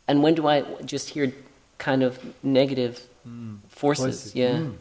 [0.07, 1.33] And when do I just hear
[1.79, 3.07] kind of negative
[3.69, 4.05] forces?
[4.05, 4.35] Voices.
[4.35, 4.59] Yeah.
[4.59, 4.75] Mm,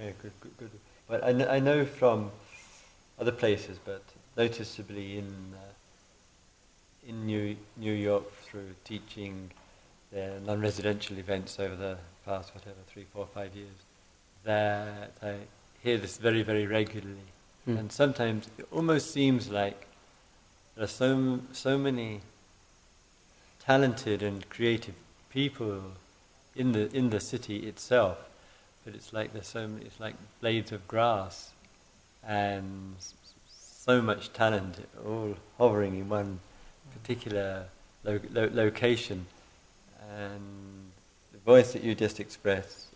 [0.00, 0.70] Yeah, good, good, good.
[1.08, 2.30] But I, kn- I know from
[3.18, 4.02] other places, but
[4.36, 9.50] noticeably in uh, in New New York through teaching
[10.12, 13.78] their non-residential events over the past whatever three, four, five years,
[14.44, 15.34] that I
[15.82, 17.28] hear this very, very regularly,
[17.66, 17.78] Mm.
[17.78, 19.86] and sometimes it almost seems like
[20.74, 22.20] there are so so many
[23.64, 24.94] talented and creative
[25.30, 25.80] people
[26.56, 28.18] in the in the city itself,
[28.84, 31.50] but it's like there's so many, it's like blades of grass,
[32.26, 32.94] and
[33.48, 36.40] so much talent all hovering in one
[36.92, 37.66] particular
[38.04, 39.26] lo- lo- location,
[40.16, 40.90] and
[41.32, 42.86] the voice that you just expressed,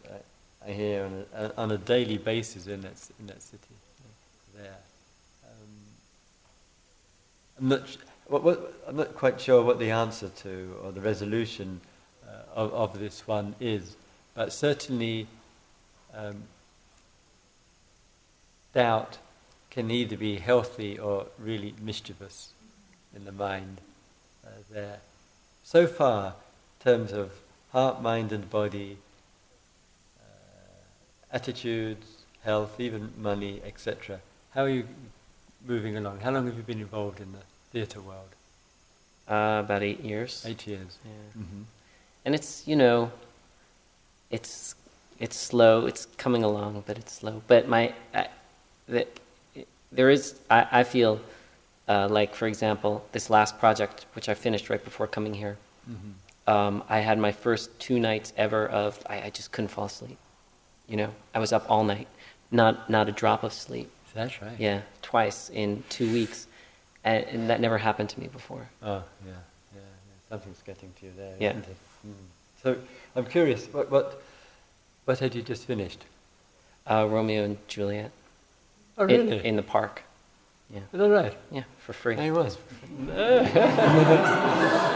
[0.66, 3.62] Hear on a, on a daily basis in that in that city.
[4.55, 4.76] There,
[5.44, 5.68] um,
[7.61, 7.88] I'm not.
[7.88, 11.81] Sh- what, what, I'm not quite sure what the answer to or the resolution
[12.26, 13.96] uh, of, of this one is,
[14.35, 15.29] but certainly
[16.12, 16.42] um,
[18.74, 19.18] doubt
[19.70, 22.50] can either be healthy or really mischievous
[23.14, 23.81] in the mind
[24.44, 24.98] uh, there.
[25.62, 26.35] So far,
[26.81, 27.31] in terms of
[27.72, 28.98] heart, mind, and body,
[31.33, 32.07] attitudes,
[32.43, 34.21] health, even money, etc.,
[34.55, 34.87] how are you
[35.67, 36.21] moving along?
[36.21, 38.31] How long have you been involved in the theatre world?
[39.29, 40.45] Uh, about eight years.
[40.47, 40.99] Eight years.
[41.05, 41.43] Yeah.
[41.43, 41.62] Mm-hmm.
[42.25, 43.11] And it's you know,
[44.31, 44.75] it's
[45.19, 45.87] it's slow.
[45.87, 47.43] It's coming along, but it's slow.
[47.47, 48.29] But my I,
[48.89, 49.07] the,
[49.93, 51.21] there is I, I feel
[51.89, 55.57] uh, like for example this last project which I finished right before coming here.
[55.91, 56.51] Mm-hmm.
[56.51, 60.19] Um, I had my first two nights ever of I, I just couldn't fall asleep.
[60.88, 62.09] You know, I was up all night,
[62.51, 63.90] not not a drop of sleep.
[64.14, 64.59] That's right.
[64.59, 66.46] Yeah, twice in two weeks,
[67.05, 68.66] and, and that never happened to me before.
[68.83, 69.35] Oh, yeah, yeah,
[69.75, 69.81] yeah.
[70.31, 71.53] Something's getting to you there, Yeah.
[71.53, 72.12] Mm.
[72.62, 72.77] So,
[73.14, 74.22] I'm curious, what, what,
[75.05, 76.05] what had you just finished?
[76.87, 78.11] Uh, Romeo and Juliet
[78.96, 79.44] Oh, in, really?
[79.44, 80.03] in the park.
[80.72, 81.37] Yeah, Is that right?
[81.53, 82.16] yeah, for free.
[82.16, 82.57] I was.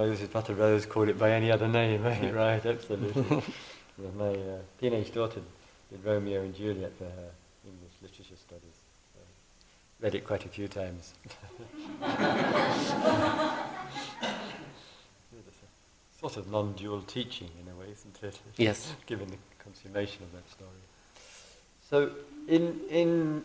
[0.00, 2.30] Rose is but a rose, call it by any other name, eh?
[2.30, 3.42] right, absolutely.
[4.02, 5.42] Yeah, My uh, teenage daughter
[5.90, 7.30] did Romeo and Juliet for her
[7.66, 8.72] English literature studies.
[10.00, 11.12] Read it quite a few times.
[16.18, 18.40] Sort of non-dual teaching in a way, isn't it?
[18.56, 18.94] Yes.
[19.06, 20.70] Given the consummation of that story.
[21.90, 22.10] So,
[22.48, 23.44] in in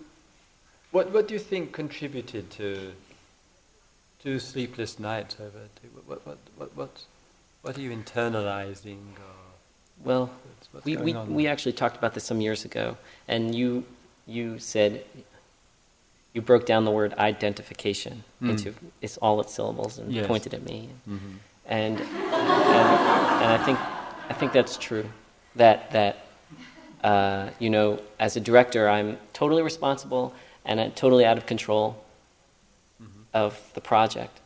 [0.92, 2.94] what what do you think contributed to
[4.26, 5.70] to sleepless nights over?
[5.82, 7.02] To, what, what what what
[7.62, 9.36] what are you internalizing or
[10.04, 10.30] Well,
[10.84, 11.34] we, we, on?
[11.34, 13.86] we actually talked about this some years ago, and you
[14.28, 15.06] you said
[16.34, 18.50] you broke down the word identification Mm.
[18.52, 20.28] into it's all its syllables and Yes.
[20.28, 21.20] pointed at me, Mhm.
[21.68, 22.88] and, and
[23.42, 23.80] and I think
[24.30, 25.06] I think that's true.
[25.56, 26.16] That that
[27.04, 30.34] uh, you know, as a director, I'm totally responsible
[30.66, 31.96] and I'm totally out of control.
[33.36, 34.40] Of the project,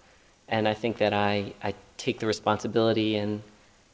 [0.50, 3.42] and I think that I I take the responsibility and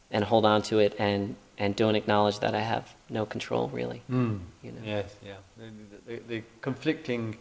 [0.10, 4.02] and hold on to it and and don't acknowledge that I have no control really.
[4.10, 4.40] Mm.
[4.64, 4.82] You know.
[4.84, 5.36] Yes, yeah.
[5.58, 5.70] The,
[6.08, 7.38] the, the conflicting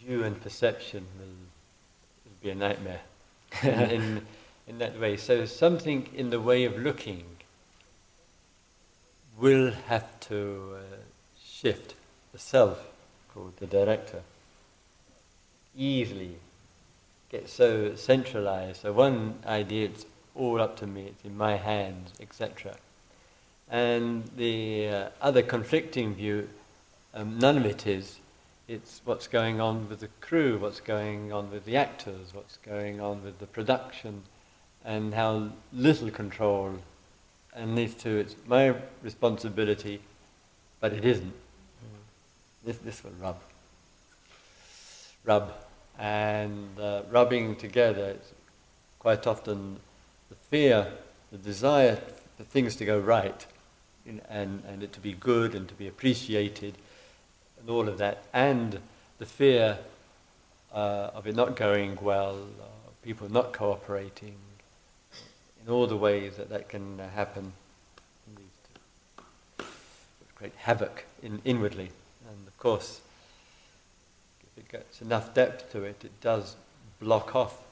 [0.00, 1.26] view and perception will,
[2.24, 3.00] will be a nightmare
[3.62, 4.26] in, in,
[4.66, 5.16] in that way.
[5.16, 7.24] So something in the way of looking
[9.38, 10.96] will have to uh,
[11.44, 11.94] shift.
[12.32, 12.78] The self,
[13.32, 14.22] called the director,
[15.78, 16.36] easily
[17.30, 18.82] get so centralized.
[18.82, 22.76] So one idea, it's all up to me, it's in my hands, etc.
[23.70, 26.48] And the uh, other conflicting view,
[27.14, 28.18] um, none of it is.
[28.66, 33.00] It's what's going on with the crew, what's going on with the actors, what's going
[33.00, 34.22] on with the production,
[34.84, 36.74] and how little control.
[37.54, 40.00] And these two, it's my responsibility,
[40.80, 41.32] but it isn't.
[42.64, 43.40] This, this will rub.
[45.24, 45.67] Rub.
[45.98, 48.32] And uh, rubbing together, it's
[48.98, 49.80] quite often
[50.28, 50.86] the fear,
[51.32, 51.98] the desire
[52.36, 53.46] for things to go right,
[54.06, 56.74] and, and it to be good and to be appreciated,
[57.60, 58.78] and all of that, and
[59.18, 59.78] the fear
[60.72, 62.38] uh, of it not going well,
[63.02, 64.36] people not cooperating,
[65.64, 67.52] in all the ways that that can happen,
[70.36, 71.90] great havoc in, inwardly.
[72.28, 73.00] And of course,
[74.58, 76.56] it gets enough depth to it, it does
[77.00, 77.62] block off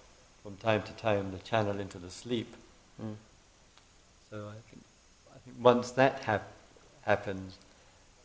[0.43, 2.55] from time to time the channel into the sleep.
[3.03, 3.16] Mm.
[4.30, 4.82] So I think,
[5.34, 6.53] I think once that hap-
[7.03, 7.59] happens,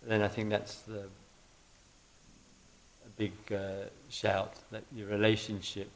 [0.04, 1.06] then I think that's the
[3.06, 5.90] a big uh, shout that your relationship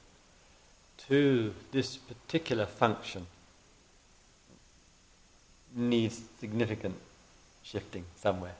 [1.08, 3.28] to this particular function
[5.76, 6.96] needs significant
[7.64, 8.56] shifting somewhere,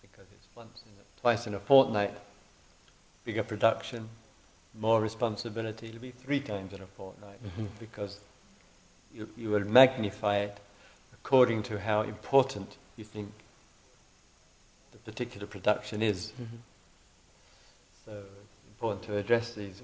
[0.00, 2.14] because it's once in a, twice in a fortnight,
[3.24, 4.08] bigger production,
[4.78, 7.68] more responsibility, it'll be three times in a fortnight Mhm.
[7.78, 8.18] because
[9.12, 10.58] you, you will magnify it
[11.12, 13.32] according to how important you think
[14.92, 16.32] the particular production is.
[16.40, 16.58] Mhm.
[18.04, 19.82] So it's important to address these.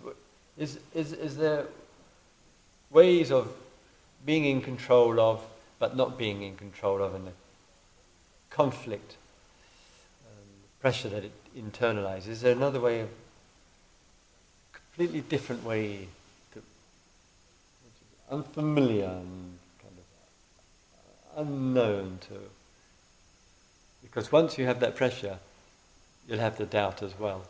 [0.57, 1.66] Is, is, is there
[2.91, 3.55] ways of
[4.24, 5.45] being in control of,
[5.78, 7.32] but not being in control of, and the
[8.51, 9.16] conflict,
[10.26, 10.45] um,
[10.80, 12.28] pressure that it internalizes?
[12.28, 13.11] Is there another way of,
[14.97, 16.09] completely different way,
[16.53, 19.94] to, which is unfamiliar and kind
[21.36, 22.34] of unknown to?
[24.03, 25.38] Because once you have that pressure,
[26.26, 27.42] you'll have the doubt as well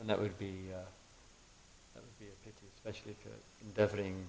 [0.00, 0.78] and that would be uh,
[1.94, 4.26] that would be a pity, especially if you're endeavouring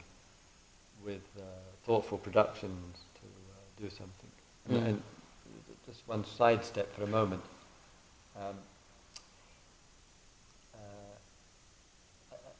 [1.03, 1.41] with uh,
[1.85, 4.29] thoughtful productions to uh, do something.
[4.69, 4.87] And, Mm.
[4.87, 5.01] and
[5.87, 7.41] just one sidestep for a moment.
[8.35, 8.55] Um,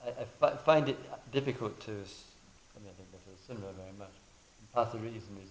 [0.05, 0.97] I, I, fi- find it
[1.31, 1.91] difficult to.
[1.91, 4.09] I mean, I think this is similar very much.
[4.59, 5.49] And part of the reason is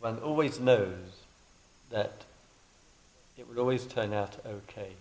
[0.00, 0.96] one always knows
[1.90, 2.12] that
[3.38, 4.92] it will always turn out okay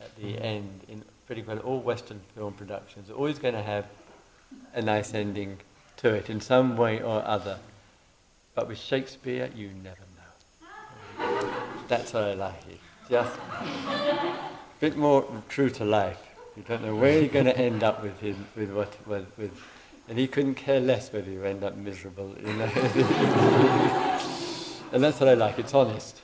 [0.00, 0.42] at the Mhm.
[0.44, 3.86] end in pretty well all Western film productions are always going to have
[4.74, 5.58] a nice ending
[5.98, 7.58] to it in some way or other.
[8.54, 11.82] But with Shakespeare, you never know.
[11.88, 12.54] That's what I like.
[12.68, 14.34] It's just a
[14.80, 16.18] bit more true to life.
[16.56, 19.52] You don't know where you're going to end up with him, with what, with, with,
[20.08, 22.34] and he couldn't care less whether you end up miserable.
[22.38, 22.64] You know,
[24.92, 25.58] and that's what I like.
[25.58, 26.20] It's honest.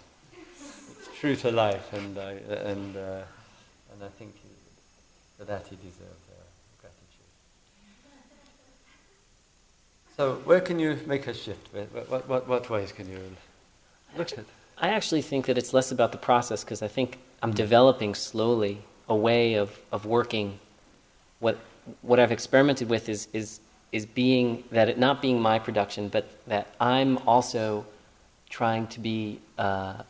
[0.98, 3.22] It's true to life, and I and uh,
[3.92, 4.48] and I think he,
[5.38, 6.34] for that he deserves uh,
[6.80, 7.26] gratitude.
[10.16, 11.72] So, where can you make a shift?
[11.72, 13.18] Where- What, what, what ways can you
[14.16, 14.44] look at?
[14.76, 17.56] I actually think that it's less about the process because I think I'm Mm.
[17.56, 20.58] developing slowly a way of, of working.
[21.40, 21.58] What
[22.02, 23.60] what I've experimented with is is
[23.92, 27.86] is being that it not being my production, but that I'm also
[28.50, 30.02] trying to be uh,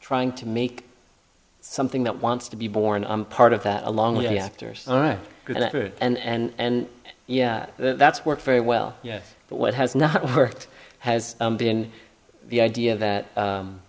[0.00, 0.84] trying to make
[1.60, 3.04] something that wants to be born.
[3.04, 4.88] I'm part of that along with the actors.
[4.88, 5.98] All right, good and, I- spirit.
[6.00, 6.88] and and and
[7.26, 8.96] yeah, th- that's worked very well.
[9.02, 9.34] yes.
[9.48, 10.68] But what has not worked
[11.00, 11.90] has um, been
[12.48, 13.80] the idea that um,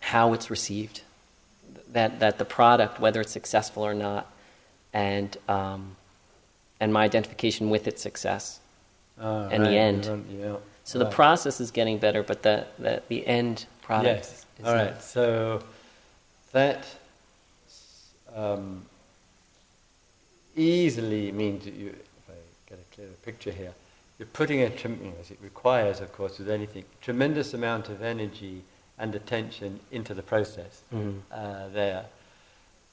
[0.00, 1.02] how it's received,
[1.92, 4.30] that that the product, whether it's successful or not,
[4.92, 5.96] and um,
[6.80, 8.60] and my identification with its success.
[9.20, 10.26] All and the end.
[10.30, 10.56] yeah.
[10.84, 14.06] So the process is getting better, but the the, the end product.
[14.06, 14.46] Yes.
[14.58, 14.86] Is All not.
[14.86, 15.02] right.
[15.02, 15.62] So
[16.52, 16.86] that
[18.34, 18.82] um,
[20.56, 22.34] easily means that you, if I
[22.68, 23.72] get a clearer picture here,
[24.18, 28.62] you're putting a, as it requires, of course, with anything, tremendous amount of energy
[28.98, 31.22] and attention into the process Mhm.
[31.30, 32.06] uh, there.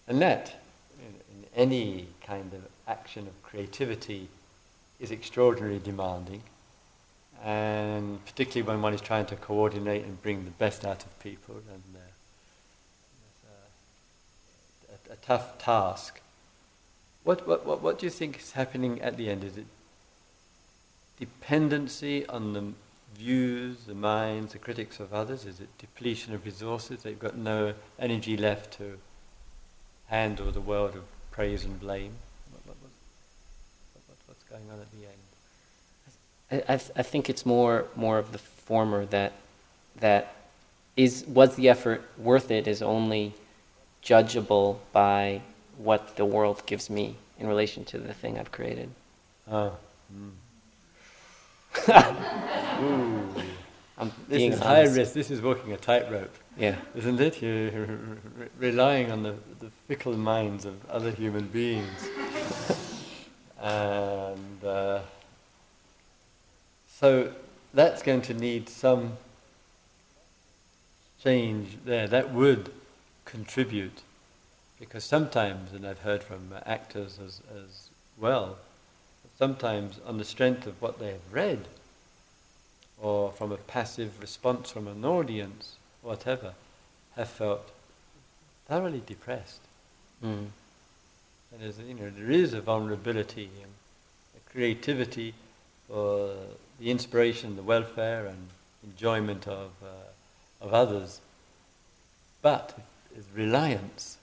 [0.07, 0.55] And that,
[0.99, 4.27] in, in any kind of action of creativity,
[4.99, 6.43] is extraordinarily demanding.
[7.43, 11.55] And particularly when one is trying to coordinate and bring the best out of people,
[11.55, 11.99] and uh,
[14.89, 16.19] it's a, a, a tough task.
[17.23, 19.43] What, what, what, what do you think is happening at the end?
[19.43, 19.65] Is it
[21.19, 22.73] dependency on the
[23.15, 25.45] views, the minds, the critics of others?
[25.45, 27.03] Is it depletion of resources?
[27.03, 28.97] They've got no energy left to
[30.07, 32.13] handle the world of praise and blame.
[32.51, 32.91] What, what, what,
[34.07, 36.65] what, what's going on at the end?
[36.67, 39.33] I, I, th- I think it's more more of the former that
[39.99, 40.33] that
[40.97, 43.33] is was the effort worth it is only
[44.03, 45.41] judgeable by
[45.77, 48.89] what the world gives me in relation to the thing I've created.
[49.49, 49.77] Oh.
[50.11, 50.31] Ooh.
[53.97, 55.13] I'm This being is high risk.
[55.13, 56.75] This is walking a tightrope, Yeah.
[56.95, 57.41] isn't it?
[57.41, 62.07] You're re- relying on the, the fickle minds of other human beings.
[63.61, 65.01] and uh,
[66.87, 67.33] so
[67.73, 69.17] that's going to need some
[71.21, 72.07] change there.
[72.07, 72.71] That would
[73.25, 74.01] contribute.
[74.79, 78.57] Because sometimes, and I've heard from actors as, as well,
[79.39, 81.65] sometimes on the strength of what they have read,
[83.01, 86.53] or from a passive response from an audience, whatever,
[87.15, 87.71] have felt
[88.67, 89.61] thoroughly depressed.
[90.21, 90.47] Mm.
[91.51, 93.71] And there's, you know, there is a vulnerability and
[94.35, 95.33] a creativity
[95.87, 96.35] for
[96.77, 98.49] the inspiration, the welfare and
[98.83, 101.21] enjoyment of, uh, of others.
[102.41, 102.77] But
[103.17, 104.17] is reliance.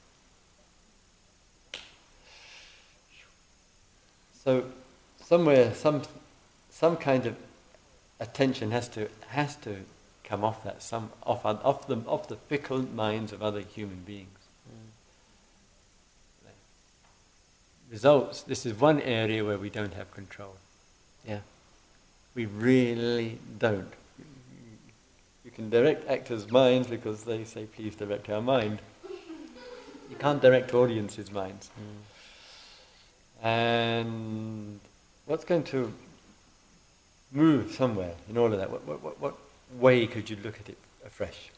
[4.44, 4.64] So
[5.26, 6.02] somewhere, some,
[6.70, 7.36] some kind of
[8.20, 9.76] attention has to, has to
[10.24, 14.30] come off that, some, off, off, the, off the fickle minds of other human beings.
[17.90, 20.56] results, this is one area where we don't have control.
[21.26, 21.40] Yeah.
[22.34, 23.92] We really don't.
[25.44, 28.80] You can direct actors' minds because they say, please direct our mind.
[30.10, 31.70] You can't direct audiences' minds.
[31.78, 33.46] Mm.
[33.46, 34.80] And
[35.26, 35.92] what's going to
[37.32, 38.70] move somewhere in all of that?
[38.70, 39.34] What, what, what, what
[39.78, 41.50] way could you look at it afresh?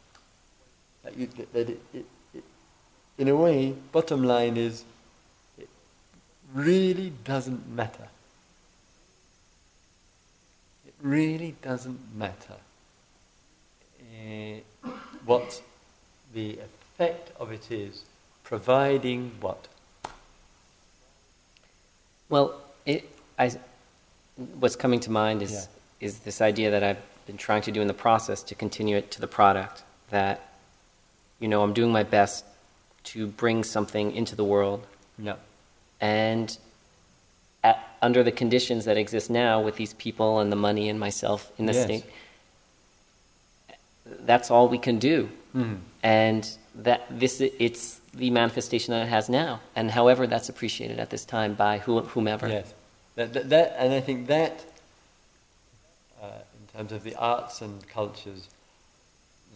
[1.05, 2.45] That you, that it, it, it,
[3.19, 4.85] in a way, bottom line is,
[5.59, 5.69] it
[6.53, 8.09] really doesn't matter.
[10.87, 12.57] It really doesn't matter
[14.01, 14.59] uh,
[15.25, 15.63] what
[16.35, 18.05] the effect of it is,
[18.43, 19.69] providing what?
[22.29, 23.09] Well, it,
[23.39, 23.53] I,
[24.59, 26.07] what's coming to mind is, Yeah.
[26.09, 29.11] is this idea that I've been trying to do in the process to continue it
[29.13, 29.83] to the product.
[30.11, 30.41] That,
[31.41, 32.45] you know, I'm doing my best
[33.05, 34.87] to bring something into the world,
[35.19, 35.37] No.
[36.01, 36.57] and
[37.65, 41.51] at, under the conditions that exist now with these people and the money and myself
[41.59, 41.85] in the Yes.
[41.85, 42.05] state,
[44.21, 45.29] that's all we can do.
[45.57, 45.79] Mm.
[46.03, 51.09] and that this it's the manifestation that it has now, and however that's appreciated at
[51.09, 52.47] this time by who, whomever.
[52.49, 52.73] Yes,
[53.19, 54.65] that, that, that, and I think that,
[56.23, 56.27] uh,
[56.61, 58.49] in terms of the arts and cultures,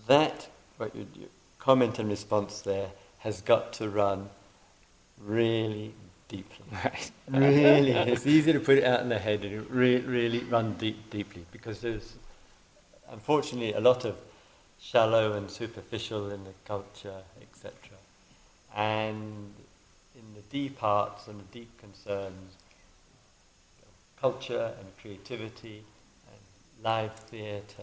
[0.09, 0.49] that
[0.79, 1.29] what your, your
[1.61, 2.89] comment and response there
[3.21, 4.29] has got to run
[5.25, 5.95] really
[6.27, 6.67] deeply.
[6.85, 7.13] Right.
[7.29, 10.73] really, it's easy to put it out in the head and it really, really run
[10.75, 12.15] deep, deeply because there's,
[13.13, 14.17] unfortunately, a lot of
[14.81, 17.73] shallow and superficial in the culture, etc.
[18.75, 19.53] And
[20.17, 22.57] in the deep arts and the deep concerns,
[24.23, 25.83] culture and creativity
[26.29, 27.83] and live theatre,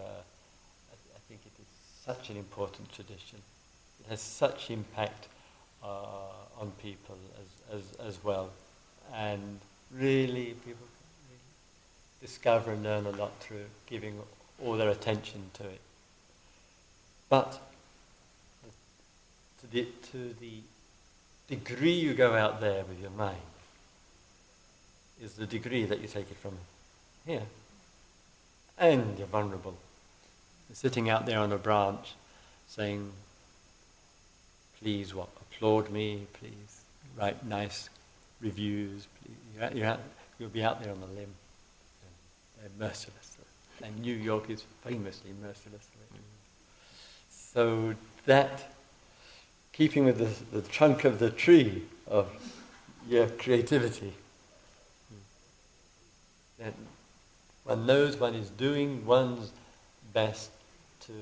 [0.89, 1.67] I, I think it is
[2.05, 3.39] such an important tradition.
[3.99, 5.27] It has such impact
[5.83, 8.49] uh, on people as, as, as well.
[9.13, 9.59] And
[9.93, 10.87] really, people
[12.21, 14.15] discover and learn a lot through giving
[14.63, 15.81] all their attention to it.
[17.27, 17.59] But
[19.59, 20.61] to the, to the
[21.49, 23.41] degree you go out there with your mind
[25.21, 26.57] is the degree that you take it from
[27.25, 27.43] here.
[28.77, 29.77] And you're vulnerable.
[30.69, 32.13] You're sitting out there on a branch
[32.67, 33.11] saying,
[34.79, 35.29] please what?
[35.41, 36.81] Applaud me, please.
[37.17, 37.89] Write nice
[38.39, 39.07] reviews.
[39.23, 39.35] Please.
[39.55, 39.99] You're out, you're out,
[40.39, 41.33] you'll be out there on the limb.
[42.59, 43.37] They're merciless.
[43.83, 45.87] And New York is famously merciless.
[47.31, 47.95] So
[48.25, 48.71] that,
[49.73, 52.29] keeping with the, the trunk of the tree of
[53.07, 54.13] your creativity,
[56.59, 56.73] that
[57.63, 59.51] one knows one is doing one's
[60.13, 60.51] best
[61.01, 61.13] to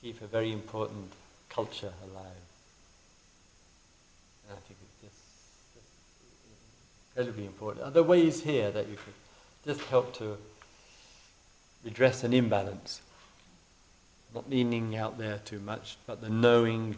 [0.00, 1.12] keep a very important
[1.48, 2.26] culture alive.
[4.48, 5.22] And I think it's just
[7.10, 7.86] incredibly important.
[7.86, 9.14] Are there ways here that you could
[9.64, 10.36] just help to
[11.84, 13.02] redress an imbalance?
[14.34, 16.96] Not leaning out there too much, but the knowing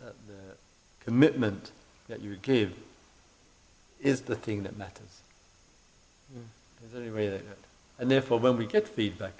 [0.00, 0.56] that the
[1.04, 1.72] commitment
[2.08, 2.72] that you give
[4.00, 5.20] is the thing that matters.
[6.32, 6.44] Mm.
[6.80, 7.42] There's any way that,
[7.98, 9.34] and therefore, when we get feedback,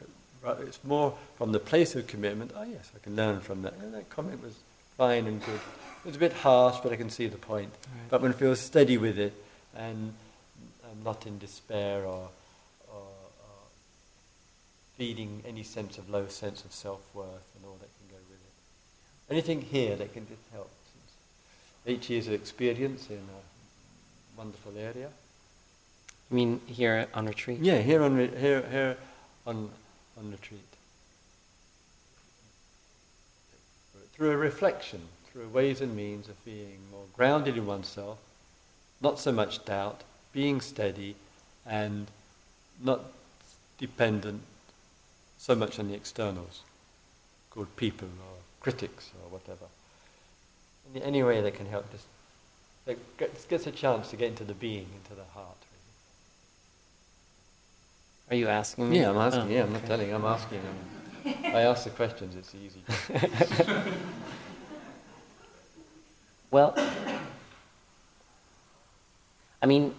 [0.61, 2.53] it's more from the place of commitment.
[2.55, 3.74] Oh yes, I can learn from that.
[3.74, 4.55] And that comment was
[4.97, 5.61] fine and good.
[6.05, 7.70] It was a bit harsh, but I can see the point.
[7.70, 8.11] Right.
[8.11, 9.32] But when I feel steady with it,
[9.76, 10.14] and
[10.91, 12.28] I'm not in despair or,
[12.88, 13.61] or, or
[14.97, 18.41] feeding any sense of low sense of self worth and all that can go with
[18.41, 19.32] it.
[19.32, 20.70] Anything here that can just help.
[21.86, 25.09] Eight years of experience in a wonderful area.
[26.30, 27.58] You mean here on retreat?
[27.60, 28.96] Yeah, here on re- here here
[29.46, 29.70] on
[30.16, 30.60] on retreat.
[34.12, 38.18] Through a reflection, through ways and means of being more grounded in oneself,
[39.00, 40.02] not so much doubt,
[40.32, 41.16] being steady,
[41.66, 42.06] and
[42.82, 43.00] not
[43.78, 44.42] dependent
[45.38, 46.60] so much on the externals,
[47.50, 49.66] called people or critics or whatever.
[50.94, 52.04] Any, way that can help, just
[52.84, 55.59] that gets a chance to get into the being, into the heart.
[58.30, 59.00] Are you asking me?
[59.00, 59.42] Yeah, I'm asking.
[59.42, 59.88] Oh, yeah, I'm not okay.
[59.88, 60.14] telling.
[60.14, 60.60] I'm asking.
[60.60, 62.36] Um, I ask the questions.
[62.36, 62.82] It's easy.
[66.52, 66.74] Well,
[69.62, 69.94] I mean,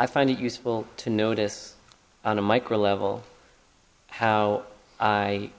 [0.00, 1.76] I find it useful to notice
[2.24, 3.22] on a micro level
[4.08, 4.64] how
[4.98, 5.50] I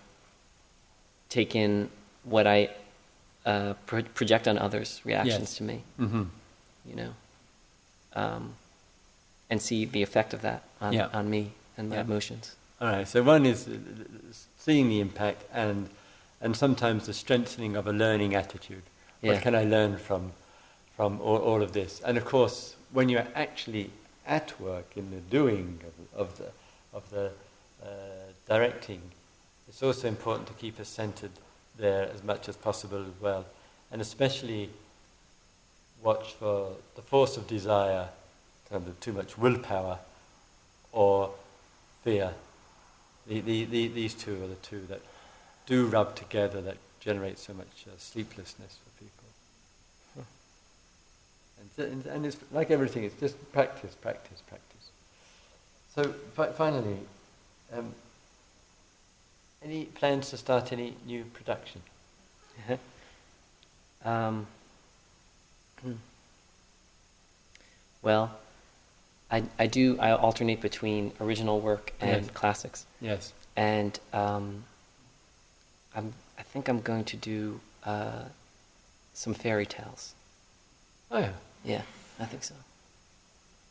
[1.30, 1.90] take in
[2.26, 2.72] what I
[3.46, 5.58] uh, pro- project on others' reactions Yes.
[5.58, 6.24] to me, mm-hmm.
[6.90, 7.14] you know,
[8.14, 8.56] um,
[9.50, 11.08] and see the effect of that on, Yeah.
[11.14, 12.02] on me and my Yeah.
[12.02, 12.56] emotions.
[12.82, 13.08] All right.
[13.08, 13.78] So one is uh,
[14.58, 15.90] seeing the impact, and
[16.42, 18.84] and sometimes the strengthening of a learning attitude.
[19.22, 19.34] Yeah.
[19.34, 20.34] What can I learn from
[20.96, 22.02] from all, all of this.
[22.06, 23.90] And of course, when you're actually
[24.26, 25.80] at work in the doing
[26.16, 26.52] of, of the,
[26.94, 27.32] of the
[27.84, 27.88] uh,
[28.48, 29.02] directing,
[29.68, 31.32] it's also important to keep us centered
[31.78, 33.46] there as much as possible as well.
[33.92, 34.70] And especially
[36.04, 38.10] watch for the force of desire,
[38.72, 40.00] of too much willpower,
[40.92, 41.32] or
[42.04, 42.34] fear.
[43.28, 45.02] The, the, the, these two are the two that
[45.66, 49.24] do rub together that generate so much uh, sleeplessness for people.
[51.78, 54.92] And, and, and, it's like everything, it's just practice, practice, practice.
[55.96, 56.04] So
[56.36, 56.98] fi- finally,
[57.72, 57.94] um,
[59.64, 61.82] any plans to start any new production?
[64.06, 64.46] um,
[68.02, 68.32] well,
[69.34, 72.34] I, I do, I alternate between original work and Yes.
[72.36, 72.86] classics.
[73.02, 73.34] Yes.
[73.56, 74.64] And um,
[75.96, 78.26] I'm, I think I'm going to do uh,
[79.16, 80.14] some fairy tales.
[81.10, 81.32] Oh yeah.
[81.66, 81.82] Yeah,
[82.20, 82.54] I think so.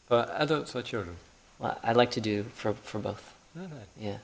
[0.09, 1.17] For adults or children?
[1.61, 3.33] Well, I'd like to do for, for both.
[4.01, 4.17] Yeah.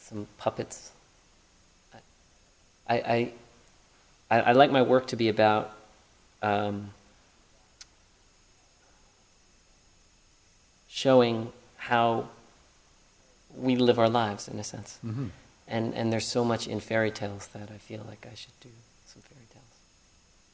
[0.00, 0.92] Some puppets.
[2.88, 3.32] I, I,
[4.30, 5.72] I, I like my work to be about
[6.42, 6.90] um,
[10.98, 12.28] showing how
[13.56, 14.98] we live our lives, in a sense.
[15.06, 15.26] Mm-hmm.
[15.68, 18.70] And, and there's so much in fairy tales that I feel like I should do
[19.06, 19.74] some fairy tales.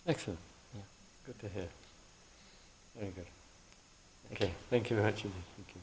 [0.06, 0.40] Excellent.
[0.74, 0.80] Yeah.
[1.26, 1.68] Good to hear.
[2.98, 3.26] Very good.
[4.28, 4.52] Thank okay.
[4.68, 5.42] Thank you very much indeed.
[5.56, 5.80] Thank you.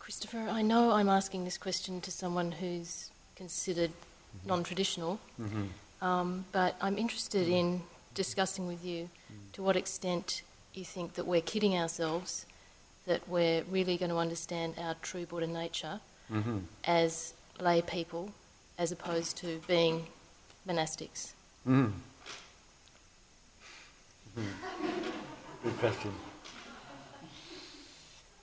[0.00, 3.92] Christopher, I know I'm asking this question to someone who's considered
[4.44, 5.66] non traditional, Mm-hmm.
[6.02, 7.82] Um, but I'm interested in
[8.14, 9.08] discussing with you
[9.52, 10.42] to what extent
[10.74, 12.46] you think that we're kidding ourselves,
[13.06, 16.58] that we're really going to understand our true Buddha nature Mm-hmm.
[16.84, 18.30] as lay people
[18.76, 20.06] as opposed to being
[20.68, 21.32] monastics.
[21.66, 21.92] Mm.
[24.36, 24.44] Mhm.
[25.64, 26.12] Good question.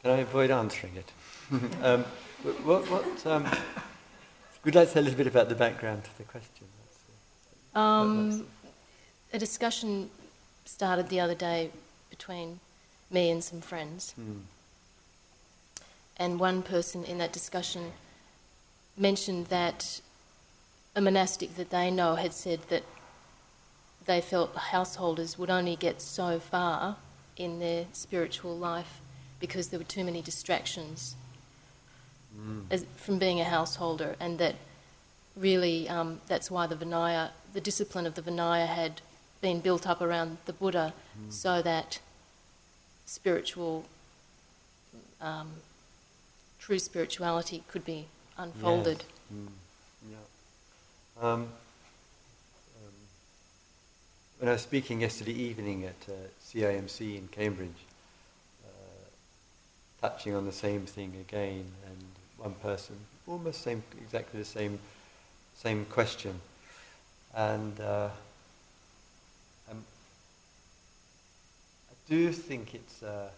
[0.01, 1.11] Can I avoid answering it?
[1.83, 2.03] um,
[2.63, 3.43] what, what, um,
[4.63, 6.65] would you like to say a little bit about the background to the question?
[7.75, 8.47] Um,
[9.33, 10.09] a discussion
[10.65, 11.71] started the other day
[12.09, 12.59] between
[13.11, 14.13] me and some friends.
[14.19, 14.39] mm.
[16.17, 17.91] and one person in that discussion
[18.97, 19.99] mentioned that
[20.95, 22.83] a monastic that they know had said that
[24.05, 26.95] they felt householders would only get so far
[27.35, 29.01] in their spiritual life
[29.41, 31.15] because there were too many distractions
[32.37, 32.65] Mm.
[32.69, 34.55] as, from being a householder, and that
[35.35, 39.01] really um, that's why the Vinaya, the discipline of the Vinaya, had
[39.41, 41.31] been built up around the Buddha, Mm.
[41.31, 41.99] so that
[43.05, 43.85] spiritual,
[45.21, 45.53] um,
[46.59, 48.07] true spirituality could be
[48.37, 49.03] unfolded.
[49.29, 49.39] Yes.
[49.39, 49.47] Mm.
[50.11, 50.17] Yeah.
[51.21, 51.49] Um, um,
[54.39, 56.13] when I was speaking yesterday evening at uh,
[56.43, 57.69] CIMC in Cambridge,
[58.65, 58.69] uh,
[60.01, 61.97] touching on the same thing again, and
[62.37, 62.95] one person,
[63.27, 64.79] almost same, exactly the same,
[65.57, 66.39] same question,
[67.35, 68.09] and uh,
[69.71, 69.83] um,
[71.89, 73.29] I do think it's uh,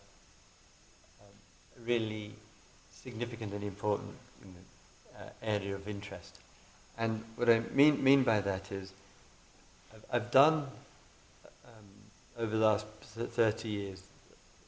[1.21, 2.31] um, really
[2.91, 4.11] significant and important
[4.41, 6.39] you know, uh, area of interest.
[6.97, 8.91] And what I mean, mean by that is,
[9.93, 10.67] I've, I've done
[11.65, 11.85] um,
[12.37, 14.03] over the last 30 years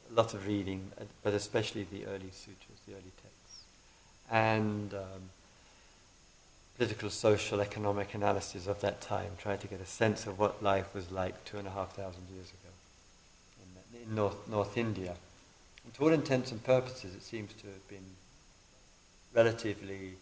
[0.10, 0.92] a lot of reading,
[1.24, 3.64] but especially the early sutras, the early texts,
[4.32, 5.30] and um,
[6.80, 10.96] political, social, economic analysis of that time, trying to get a sense of what life
[10.96, 12.72] was like two and a half thousand years ago
[13.62, 15.14] in, in North, North India.
[15.84, 18.16] And to all intents and purposes, it seems to have been
[19.34, 20.14] relatively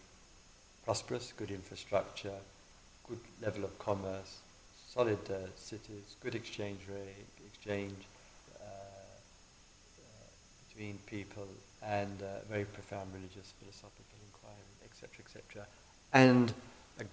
[0.84, 2.40] prosperous, good infrastructure,
[3.08, 4.38] good level of commerce,
[4.92, 8.02] solid uh, cities, good exchange rate, exchange
[8.60, 10.02] uh, uh,
[10.68, 11.46] between people,
[11.84, 15.64] and uh, very profound religious, philosophical inquiry, etc., etc.
[16.12, 16.52] And
[17.00, 17.04] a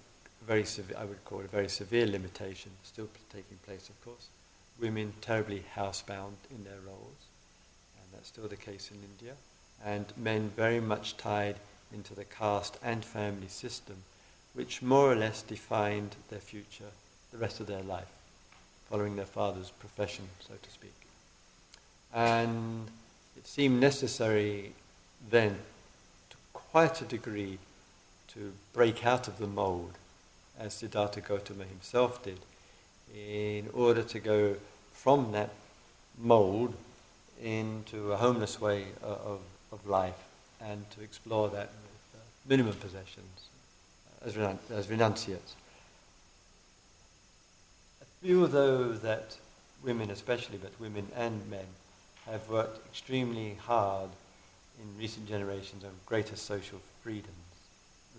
[0.46, 4.28] very severe, I would call it a very severe limitation, still taking place, of course.
[4.80, 7.26] Women terribly housebound in their roles,
[7.98, 9.34] and that's still the case in India.
[9.84, 11.56] And men very much tied
[11.92, 13.96] into the caste and family system,
[14.54, 16.90] which more or less defined their future,
[17.32, 18.08] the rest of their life,
[18.90, 20.94] following their father's profession, so to speak.
[22.14, 22.88] And
[23.36, 24.72] it seemed necessary
[25.30, 25.58] then,
[26.30, 27.58] to quite a degree,
[28.36, 29.92] to break out of the mold,
[30.58, 32.38] as Siddhartha Gautama himself did,
[33.14, 34.56] in order to go
[34.92, 35.50] from that
[36.18, 36.74] mold
[37.42, 39.40] into a homeless way of,
[39.72, 40.18] of life
[40.60, 43.48] and to explore that with uh, minimum possessions,
[44.24, 45.54] as, renun- as renunciates.
[48.02, 49.36] I feel though that
[49.82, 51.66] women, especially, but women and men,
[52.26, 54.10] have worked extremely hard
[54.78, 57.45] in recent generations on greater social freedoms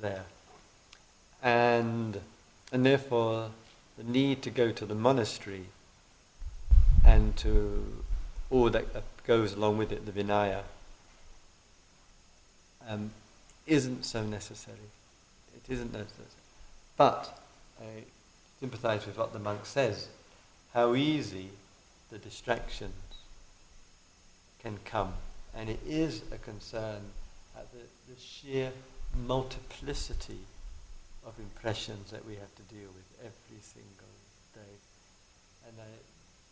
[0.01, 0.25] there.
[1.41, 2.19] And,
[2.71, 3.51] and therefore,
[3.97, 5.65] the need to go to the monastery
[7.05, 8.03] and to
[8.49, 8.85] all that
[9.25, 10.61] goes along with it, the Vinaya,
[12.87, 13.11] um,
[13.65, 14.77] isn't so necessary.
[15.55, 16.27] It isn't necessary.
[16.95, 17.37] But
[17.79, 18.03] I
[18.59, 20.07] sympathize with what the monk says
[20.73, 21.49] how easy
[22.11, 22.93] the distractions
[24.61, 25.13] can come.
[25.55, 27.01] And it is a concern
[27.55, 27.79] at the,
[28.13, 28.71] the sheer
[29.25, 30.39] multiplicity
[31.25, 34.13] of impressions that we have to deal with every single
[34.53, 34.75] day.
[35.67, 35.91] And I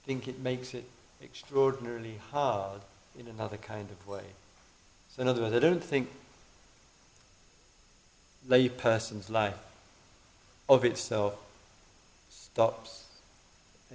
[0.06, 0.86] think it makes it
[1.22, 2.82] extraordinarily hard
[3.18, 4.24] in another kind of way.
[5.10, 6.10] So, in other words, I don't think
[8.50, 9.58] layperson's life
[10.68, 11.36] of itself
[12.30, 13.06] stops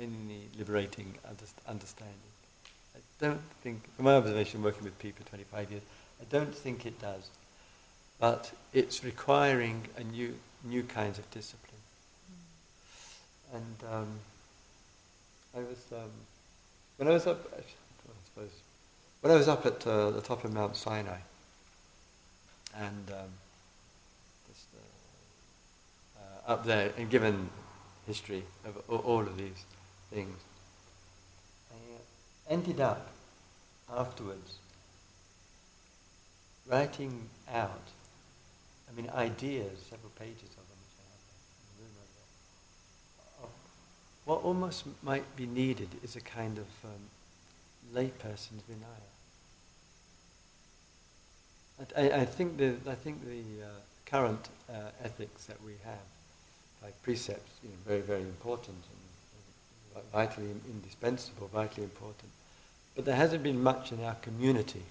[0.00, 1.14] any liberating
[1.68, 2.14] understanding.
[2.94, 5.82] I don't think, from my observation working with people 25 years,
[6.20, 7.28] I don't think it does.
[8.20, 11.80] But it's requiring a new, new kinds of discipline.
[13.50, 13.56] Mm.
[13.56, 14.08] And um,
[15.56, 16.10] I was, um,
[16.98, 17.62] when I was up, I
[18.26, 18.50] suppose,
[19.22, 21.18] when I was up at uh, the top of Mount Sinai,
[22.76, 23.30] and um,
[24.48, 24.66] just,
[26.16, 27.50] uh, uh, up there, and given
[28.06, 29.64] history of all of these
[30.12, 30.36] things,
[31.72, 33.08] I ended up
[33.92, 34.58] afterwards
[36.68, 37.82] writing out,
[38.90, 42.10] I mean, ideas, several pages of them, which I have in the room over
[43.38, 43.50] there,
[44.24, 47.00] what almost might be needed is a kind of um,
[47.94, 49.08] layperson's vinaya.
[51.96, 53.68] I, I, think the I think the uh,
[54.04, 56.06] current uh, ethics that we have,
[56.82, 62.30] like precepts, you know, very very important and vitally indispensable, vitally important.
[62.94, 64.82] But there hasn't been much in our community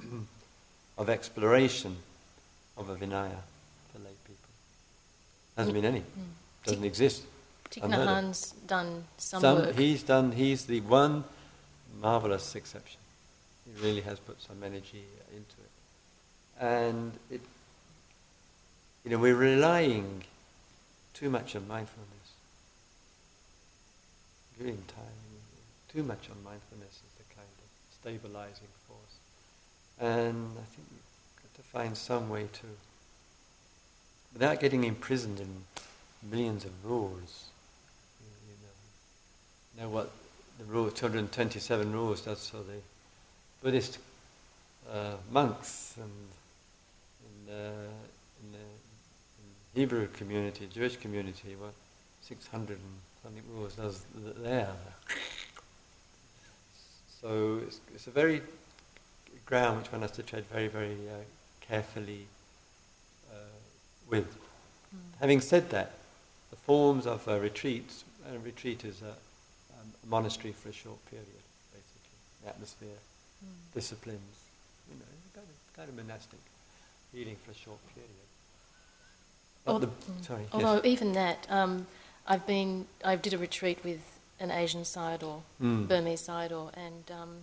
[0.98, 1.96] of exploration
[2.76, 3.42] of a Vinaya
[3.92, 4.50] for lay people.
[5.56, 6.00] Hasn't been any.
[6.00, 6.64] Mm.
[6.64, 7.22] Doesn't exist.
[7.70, 9.78] Thich Nhat done some, some, work.
[9.78, 10.32] He's done.
[10.32, 11.24] He's the one
[12.00, 13.00] marvelous exception.
[13.64, 15.72] He really has put some energy into it,
[16.60, 17.40] and it.
[19.04, 20.22] You know, we're relying
[21.14, 22.08] too much on mindfulness.
[24.58, 25.22] Giving time,
[25.92, 27.68] too much on mindfulness is the kind of
[28.00, 29.16] stabilizing force,
[29.98, 31.01] and I think we've got to
[31.72, 32.66] find some way to,
[34.32, 35.64] without getting imprisoned in
[36.30, 37.46] millions of rules
[39.82, 40.10] know what
[40.58, 42.78] the rule 227 rules does so the
[43.62, 43.98] Buddhist
[44.92, 46.10] uh, monks and
[47.48, 47.58] in, uh,
[48.42, 51.72] in the Hebrew community, Jewish community, what
[52.22, 52.80] 600 and
[53.22, 54.02] something rules does
[54.42, 54.68] there.
[57.20, 58.42] So it's, it's, a very
[59.46, 61.22] ground which one has to tread very, very uh,
[61.68, 62.26] carefully
[63.30, 63.36] uh,
[64.08, 64.26] with.
[64.26, 64.98] Mm.
[65.20, 65.92] Having said that,
[66.50, 69.14] the forms of uh, retreats, a retreat is a
[70.04, 71.26] a monastery for a short period,
[71.72, 72.18] basically.
[72.42, 72.98] The atmosphere,
[73.44, 73.74] mm.
[73.74, 74.20] disciplines,
[74.88, 75.04] you know,
[75.34, 76.38] kind of, kind of monastic
[77.12, 78.10] healing for a short period.
[79.66, 80.84] Although, the, sorry, although yes.
[80.84, 81.86] even that, um,
[82.26, 84.00] I've been, I did a retreat with
[84.40, 85.86] an Asian Sayadaw, mm.
[85.86, 87.36] Burmese Sayadaw, and um,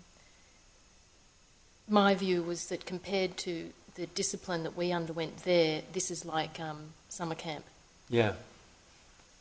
[1.88, 3.70] my view was that compared to
[4.00, 6.78] the discipline that we underwent there, this is like um,
[7.10, 7.66] summer camp.
[8.10, 8.32] Yeah.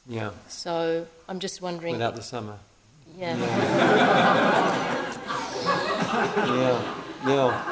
[0.08, 0.30] Yeah.
[0.48, 1.92] So I'm just wondering.
[1.92, 2.58] Without the summer.
[3.16, 3.36] Yeah.
[3.36, 3.44] yeah.
[7.26, 7.64] Yeah.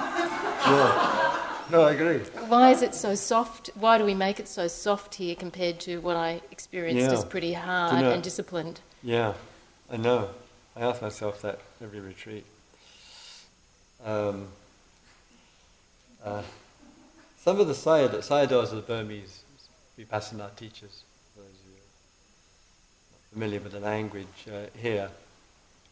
[0.67, 1.43] Yeah.
[1.71, 2.19] No, I agree.
[2.47, 3.71] Why is it so soft?
[3.75, 7.13] Why do we make it so soft here compared to what I experienced yeah.
[7.13, 8.81] as pretty hard and disciplined?
[9.03, 9.35] Yeah,
[9.91, 10.31] I know.
[10.77, 12.45] I ask myself that every retreat.
[14.05, 14.49] Um,
[16.25, 16.43] uh,
[17.47, 19.45] some of the Sayad, Sayadaws are the Burmese
[19.97, 21.05] Vipassana teachers,
[21.37, 25.09] those who are familiar with the language uh, here.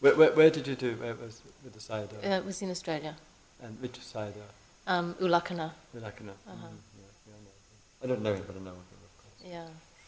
[0.01, 2.29] Where, where, where, did you do it was with the Sayadaw?
[2.29, 3.15] Uh, it was in Australia.
[3.63, 4.49] And which Sayadaw?
[4.89, 5.71] Um, Ulakana.
[5.97, 6.35] Ulakana.
[6.45, 6.67] Uh-huh.
[6.67, 9.53] Mm, yeah, yeah, I, don't know him, but I know him, of course.
[9.53, 9.67] Yeah.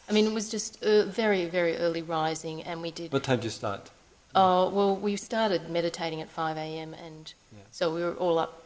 [0.08, 3.12] I mean, it was just uh, very, very early rising, and we did.
[3.12, 3.88] What time did you start?
[4.34, 7.62] Oh, well, we started meditating at 5 a.m., and yeah.
[7.70, 8.65] so we were all up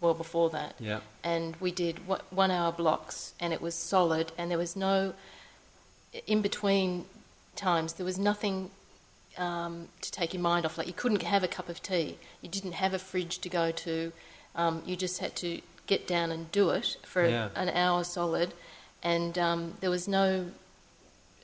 [0.00, 0.74] well before that.
[0.78, 1.00] Yeah.
[1.24, 1.98] And we did
[2.30, 5.14] one hour blocks, and it was solid, and there was no.
[6.26, 7.04] In between
[7.56, 8.70] times, there was nothing
[9.36, 10.78] um, to take your mind off.
[10.78, 13.70] Like you couldn't have a cup of tea, you didn't have a fridge to go
[13.70, 14.12] to.
[14.54, 17.48] Um, you just had to get down and do it for yeah.
[17.54, 18.52] an hour solid,
[19.02, 20.46] and um, there was no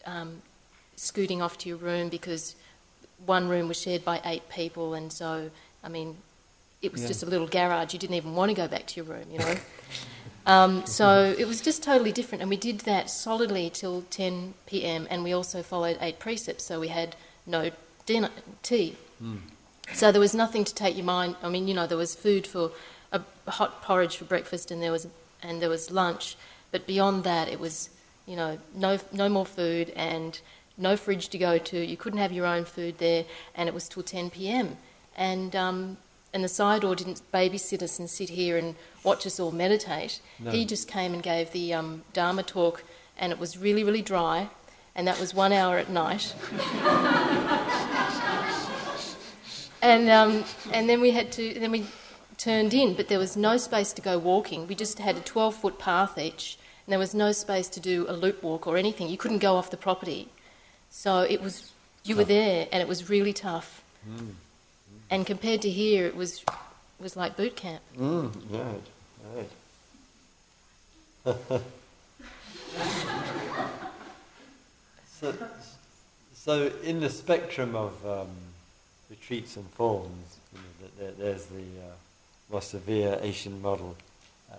[0.07, 0.43] um,
[0.97, 2.55] scooting off to your room because
[3.25, 5.51] one room was shared by eight people, and so
[5.83, 6.17] I mean,
[6.85, 7.09] it was Yeah.
[7.09, 7.93] just a little garage.
[7.93, 9.57] You didn't even want to go back to your room, you know.
[10.47, 15.07] um, so it was just totally different, and we did that solidly till 10 p.m.
[15.11, 17.17] And we also followed eight precepts, so we had
[17.47, 17.71] no
[18.07, 18.31] dinner,
[18.63, 18.97] tea.
[19.93, 21.37] So there was nothing to take your mind.
[21.43, 22.73] I mean, you know, there was food for
[23.13, 25.07] a hot porridge for breakfast, and there was
[25.43, 26.37] and there was lunch.
[26.71, 27.91] But beyond that, it was,
[28.27, 30.39] you know, no no more food and
[30.77, 31.85] no fridge to go to.
[31.85, 33.25] You couldn't have your own food there,
[33.55, 34.77] and it was till 10 p.m.
[35.17, 35.97] And um,
[36.35, 38.75] and the Sayadaw didn't babysit us and sit here and
[39.05, 40.21] watch us all meditate.
[40.41, 40.51] No.
[40.51, 42.83] He just came and gave the um, Dharma talk,
[43.17, 44.51] and it was really really dry,
[44.97, 46.35] and that was one hour at night.
[49.81, 51.87] and um, and then we had to then we
[52.37, 54.67] turned in, but there was no space to go walking.
[54.67, 58.07] We just had a 12 foot path each, and there was no space to do
[58.09, 59.09] a loop walk or anything.
[59.09, 60.29] You couldn't go off the property,
[60.91, 61.71] so it was
[62.03, 63.85] you were there, and it was really tough.
[65.11, 66.45] And compared to here, it was
[66.99, 67.83] was like boot camp.
[67.99, 68.83] Mm, right,
[69.35, 69.51] right.
[75.07, 75.35] so,
[76.35, 78.29] so in the spectrum of um,
[79.11, 81.95] retreats and forms, you know, there, there's the uh,
[82.51, 83.97] more severe Asian model
[84.53, 84.57] uh,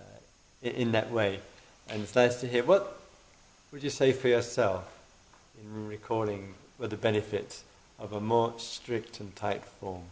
[0.62, 1.40] in, that way,
[1.88, 2.64] and it's nice to hear.
[2.64, 3.00] What
[3.72, 4.88] would you say for yourself
[5.60, 7.64] in recalling were the benefits
[7.98, 10.02] of a more strict and tight form?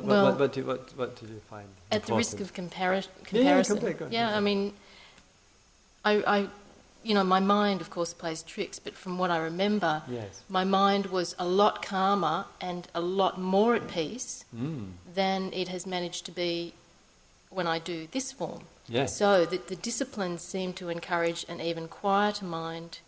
[0.00, 1.68] What, Well- what, what, what, what did you find?
[1.90, 4.72] At the risk of compari- Yeah, yeah, comparison, go on, yeah, I mean,
[6.04, 6.48] I, I,
[7.02, 10.42] you know, my mind, of course, plays tricks, but from what I remember, Yes.
[10.48, 14.92] my mind was a lot calmer and a lot more at peace Mm.
[15.14, 16.72] than it has managed to be
[17.50, 18.62] when I do this form.
[18.88, 19.16] Yes.
[19.16, 22.98] So that the disciplines seem to encourage an even quieter mind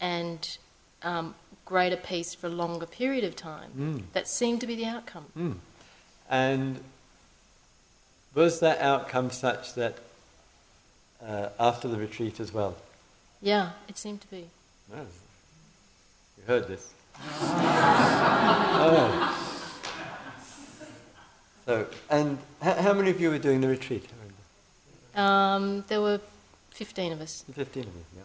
[0.00, 0.56] and
[1.02, 3.70] um, greater peace for a longer period of time.
[3.76, 4.02] Mm.
[4.12, 5.26] That seemed to be the outcome.
[5.36, 5.54] Mm.
[6.30, 6.80] And
[8.34, 9.98] was that outcome such that
[11.22, 12.76] uh, after the retreat as well?
[13.42, 14.46] Yeah, it seemed to be.
[14.94, 16.92] No, you heard this.
[18.82, 19.36] oh.
[21.66, 24.08] So, and h- how many of you were doing the retreat?
[25.14, 26.20] Um, there were
[26.70, 27.44] 15 of us.
[27.52, 28.22] 15 of you, yeah.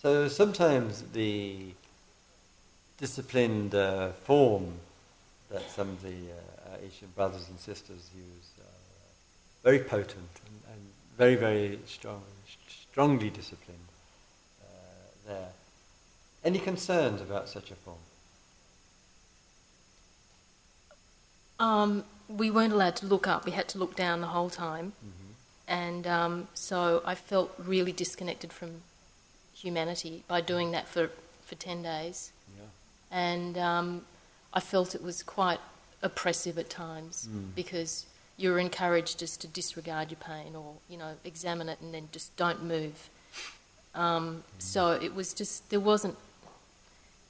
[0.00, 1.72] So sometimes the
[2.98, 4.72] disciplined uh, form
[5.50, 10.80] that some of the uh, Asian brothers and sisters use are very potent and, and
[11.16, 12.22] very, very strong,
[12.68, 13.78] strongly disciplined
[14.62, 14.66] uh,
[15.26, 15.48] there.
[16.44, 17.96] Any concerns about such a form?
[21.60, 24.92] Um, we weren't allowed to look up, we had to look down the whole time.
[25.66, 28.82] And um, so I felt really disconnected from
[29.54, 31.10] humanity by doing that for,
[31.46, 32.32] for 10 days.
[32.56, 32.64] Yeah.
[33.10, 34.02] And um,
[34.52, 35.60] I felt it was quite
[36.04, 37.54] oppressive at times Mm.
[37.56, 42.08] because you're encouraged just to disregard your pain or, you know, examine it and then
[42.12, 43.08] just don't move.
[43.94, 46.16] Um, so it was just, there wasn't,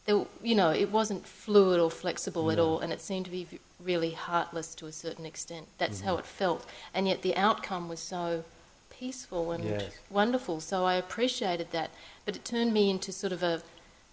[0.07, 3.47] there, you know, it wasn't fluid or flexible at all and it seemed to be
[3.83, 5.67] really heartless to a certain extent.
[5.79, 6.09] That's Mm-hmm.
[6.09, 6.67] how it felt.
[6.95, 8.45] And yet the outcome was so
[8.91, 9.93] peaceful and Yes.
[10.11, 10.61] wonderful.
[10.61, 11.91] So I appreciated that.
[12.25, 13.63] But it turned me into sort of a,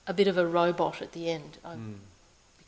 [0.08, 1.58] a bit of a robot at the end.
[1.64, 1.96] I, Mm.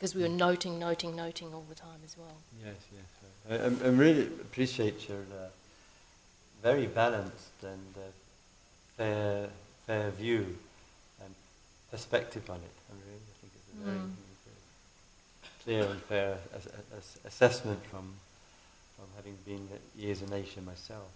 [0.04, 2.36] Because we were noting, noting, noting all the time as well.
[2.62, 3.48] Yes, yes.
[3.48, 5.48] I, I, I really appreciate your uh,
[6.62, 8.00] very balanced and uh,
[8.98, 9.48] fair,
[9.86, 10.58] fair view
[11.24, 11.34] and
[11.90, 12.76] perspective on it.
[12.90, 14.10] I really think it's a very, Mm.
[15.64, 16.66] clear and fair as,
[16.98, 18.12] as, assessment from
[18.96, 21.08] from having been years in Asia myself.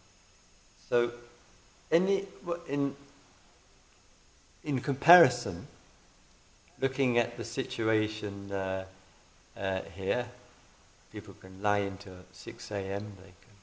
[0.88, 1.12] So,
[1.92, 2.96] any what- in
[4.64, 5.66] in comparison,
[6.80, 8.84] looking at the situation uh,
[9.56, 10.26] uh, here,
[11.12, 13.04] people can lie until 6 a.m.
[13.16, 13.56] They can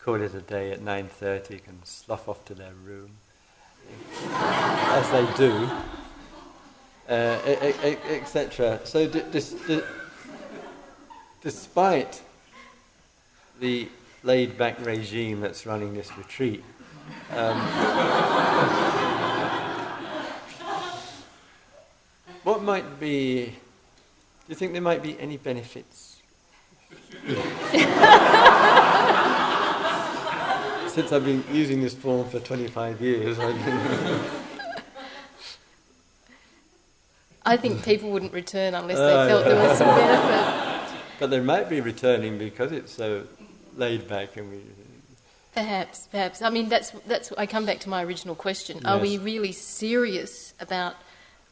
[0.00, 1.64] call it a day at 9:30.
[1.64, 3.10] Can slough off to their room,
[4.30, 5.68] as they do,
[7.08, 7.38] uh,
[8.10, 8.80] etc.
[8.84, 9.82] So, d- d-
[11.42, 12.22] despite
[13.60, 13.88] the
[14.22, 16.64] laid-back regime that's running this retreat.
[17.30, 18.82] Um,
[22.46, 23.46] what might be?
[23.46, 23.52] Do
[24.46, 26.20] you think there might be any benefits?
[30.92, 33.56] Since I've been using this form for 25 years, I've
[37.44, 39.52] I think people wouldn't return unless Oh, they felt yeah.
[39.52, 40.98] there was some benefit.
[41.18, 43.24] but they might be returning because it's so
[43.74, 44.60] laid back and we
[45.52, 46.42] Perhaps, perhaps.
[46.42, 47.32] I mean, that's that's.
[47.32, 50.96] I come back to my original question: Are we really serious about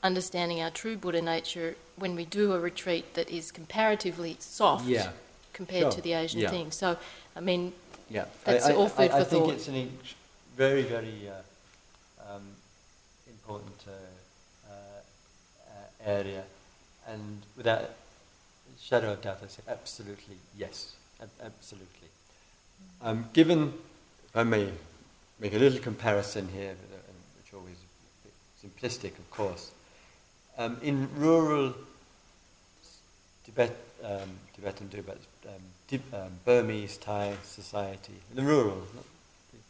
[0.04, 5.10] understanding our true Buddha nature when we do a retreat that is comparatively soft Yeah.
[5.54, 5.92] compared Sure.
[5.92, 6.50] to the Asian Yeah.
[6.50, 6.70] thing?
[6.70, 6.98] So,
[7.34, 7.72] I mean,
[8.10, 9.54] Yeah, That's I, I, all food I, I for think thought.
[9.54, 9.98] it's an
[10.56, 12.54] very, very uh, um,
[13.26, 14.72] important uh, uh,
[16.04, 16.44] area,
[17.08, 17.88] and without a
[18.78, 22.08] shadow of doubt, I say absolutely yes, ab- absolutely.
[23.00, 23.72] Um, given,
[24.28, 24.68] if I may
[25.40, 26.96] make a little comparison here, uh,
[27.38, 27.80] which always is
[28.20, 29.70] a bit simplistic, of course.
[30.56, 31.74] Um, in rural
[33.44, 38.82] Tibet, um, Tibetan Tibet, um, um, Burmese Thai society, the rural,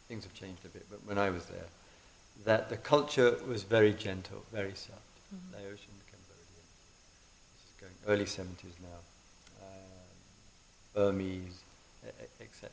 [0.07, 1.67] things have changed a bit, but when I was there,
[2.45, 5.01] that the culture was very gentle, very soft.
[5.51, 6.65] Laotian, Cambodian,
[7.51, 9.73] this is going early 70s now, um,
[10.93, 11.61] Burmese,
[12.39, 12.69] etc.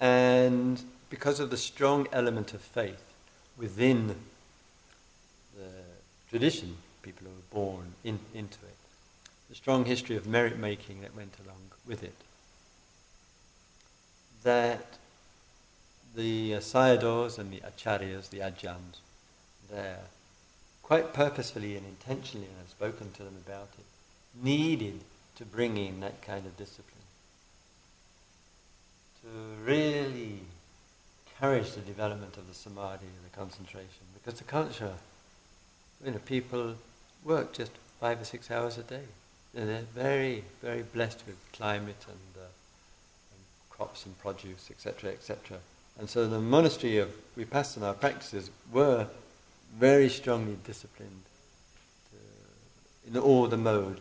[0.00, 0.80] And
[1.10, 3.04] because of the strong element of faith
[3.56, 4.16] within
[5.56, 5.68] the
[6.30, 8.76] tradition, people who were born in, into it,
[9.48, 12.16] the strong history of merit making that went along with it,
[14.42, 14.86] that
[16.16, 18.98] the uh, sayadaws and the acharyas, the ajahns,
[19.70, 20.00] there,
[20.82, 23.84] quite purposefully and intentionally, and I've spoken to them about it,
[24.42, 25.00] needed
[25.36, 26.90] to bring in that kind of discipline.
[29.22, 29.28] To
[29.64, 30.40] really
[31.26, 34.92] encourage the development of the samadhi, the concentration, because the culture,
[36.04, 36.74] you know, people
[37.24, 39.04] work just five or six hours a day.
[39.56, 42.46] And they're very, very blessed with climate and, uh,
[43.32, 45.58] and crops and produce, etc., etc.
[45.98, 49.06] And so the monastery of Vipassana practices were
[49.78, 51.22] very strongly disciplined
[52.10, 54.00] to, in all the mode.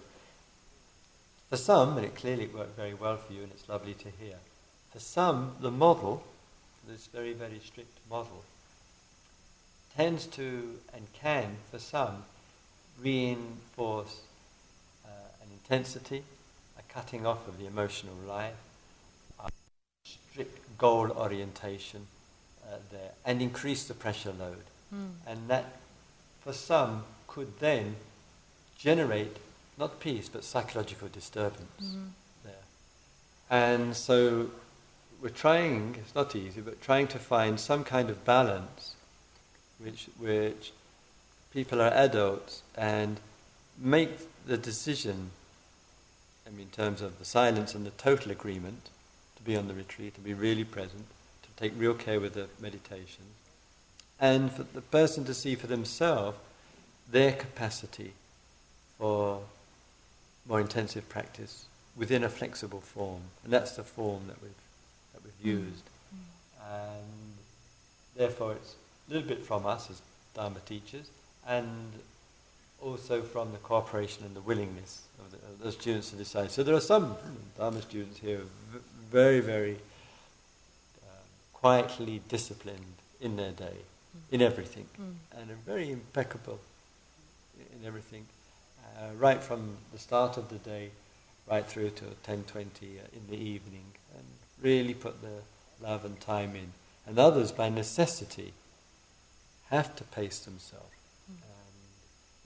[1.49, 4.37] For some, and it clearly worked very well for you, and it's lovely to hear.
[4.91, 6.23] For some, the model,
[6.87, 8.43] this very, very strict model,
[9.95, 12.23] tends to and can, for some,
[13.01, 14.21] reinforce
[15.05, 15.09] uh,
[15.41, 16.23] an intensity,
[16.77, 18.53] a cutting off of the emotional life,
[19.39, 19.49] a
[20.05, 22.07] strict goal orientation
[22.65, 24.63] uh, there, and increase the pressure load.
[25.27, 25.65] And that,
[26.41, 27.95] for some, could then
[28.77, 29.37] generate
[29.77, 31.95] not peace but psychological disturbance
[32.43, 32.53] there.
[33.49, 34.51] And so
[35.21, 38.95] we're trying, it's not easy, but trying to find some kind of balance
[39.79, 40.73] which, which
[41.53, 43.19] people are adults and
[43.79, 44.09] make
[44.47, 45.29] the decision,
[46.47, 48.89] I mean, in terms of the silence and the total agreement,
[49.37, 51.05] to be on the retreat, to be really present,
[51.43, 53.23] to take real care with the meditation,
[54.19, 56.37] and for the person to see for themselves
[57.11, 58.13] their capacity
[58.97, 59.41] for
[60.47, 64.51] more intensive practice within a flexible form, and that's the form that we've
[65.13, 65.63] that we've mm.
[65.65, 65.83] used,
[66.67, 67.33] and
[68.15, 68.75] therefore it's
[69.09, 70.01] a little bit from us as
[70.33, 71.07] Dharma teachers,
[71.47, 71.91] and
[72.81, 76.51] also from the cooperation and the willingness of the, of the students to decide.
[76.51, 77.15] So there are some
[77.57, 78.41] Dharma students here
[78.71, 78.79] v-
[79.09, 79.75] very, very
[81.03, 83.77] um, quietly disciplined in their day,
[84.31, 84.85] in everything,
[85.37, 86.59] and are very impeccable
[87.79, 88.25] in everything,
[88.97, 90.89] uh, right from the start of the day
[91.49, 92.65] right through to 10.20 uh,
[93.13, 93.85] in the evening,
[94.15, 94.23] and
[94.61, 96.71] really put the love and time in.
[97.05, 98.53] And others, by necessity,
[99.69, 100.92] have to pace themselves.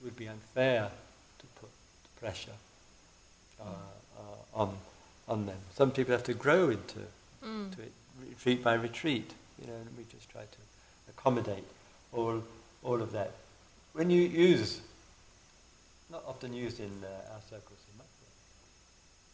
[0.00, 0.90] It would be unfair
[1.38, 1.70] to put
[2.20, 2.52] pressure
[3.60, 4.76] uh, uh, on,
[5.28, 5.58] on them.
[5.74, 7.00] Some people have to grow into
[7.44, 7.72] Mm.
[7.76, 7.92] to it,
[8.28, 10.58] retreat by retreat, you know, and we just try to
[11.08, 11.62] accommodate
[12.12, 12.42] all,
[12.82, 13.30] all of that.
[13.92, 14.80] When you use,
[16.10, 18.08] not often used in uh, our circles so much,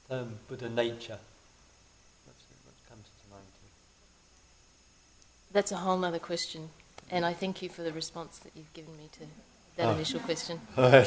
[0.08, 1.18] the term Buddha nature,
[2.26, 3.70] what's, what comes to mind to you?
[5.52, 6.68] That's a whole other question,
[7.10, 9.24] and I thank you for the response that you've given me to
[9.76, 9.92] that Oh.
[9.92, 10.60] initial question.
[10.76, 11.04] okay.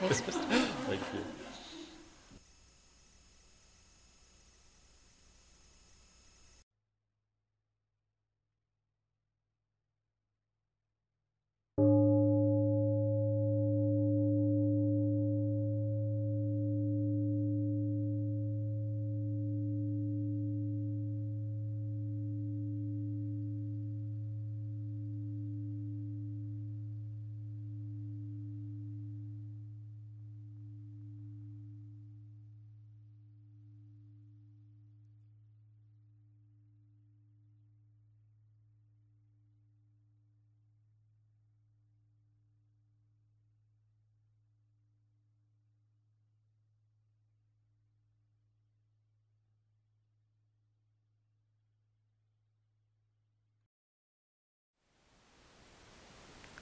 [0.00, 0.20] Thanks.
[0.20, 1.43] Thank you.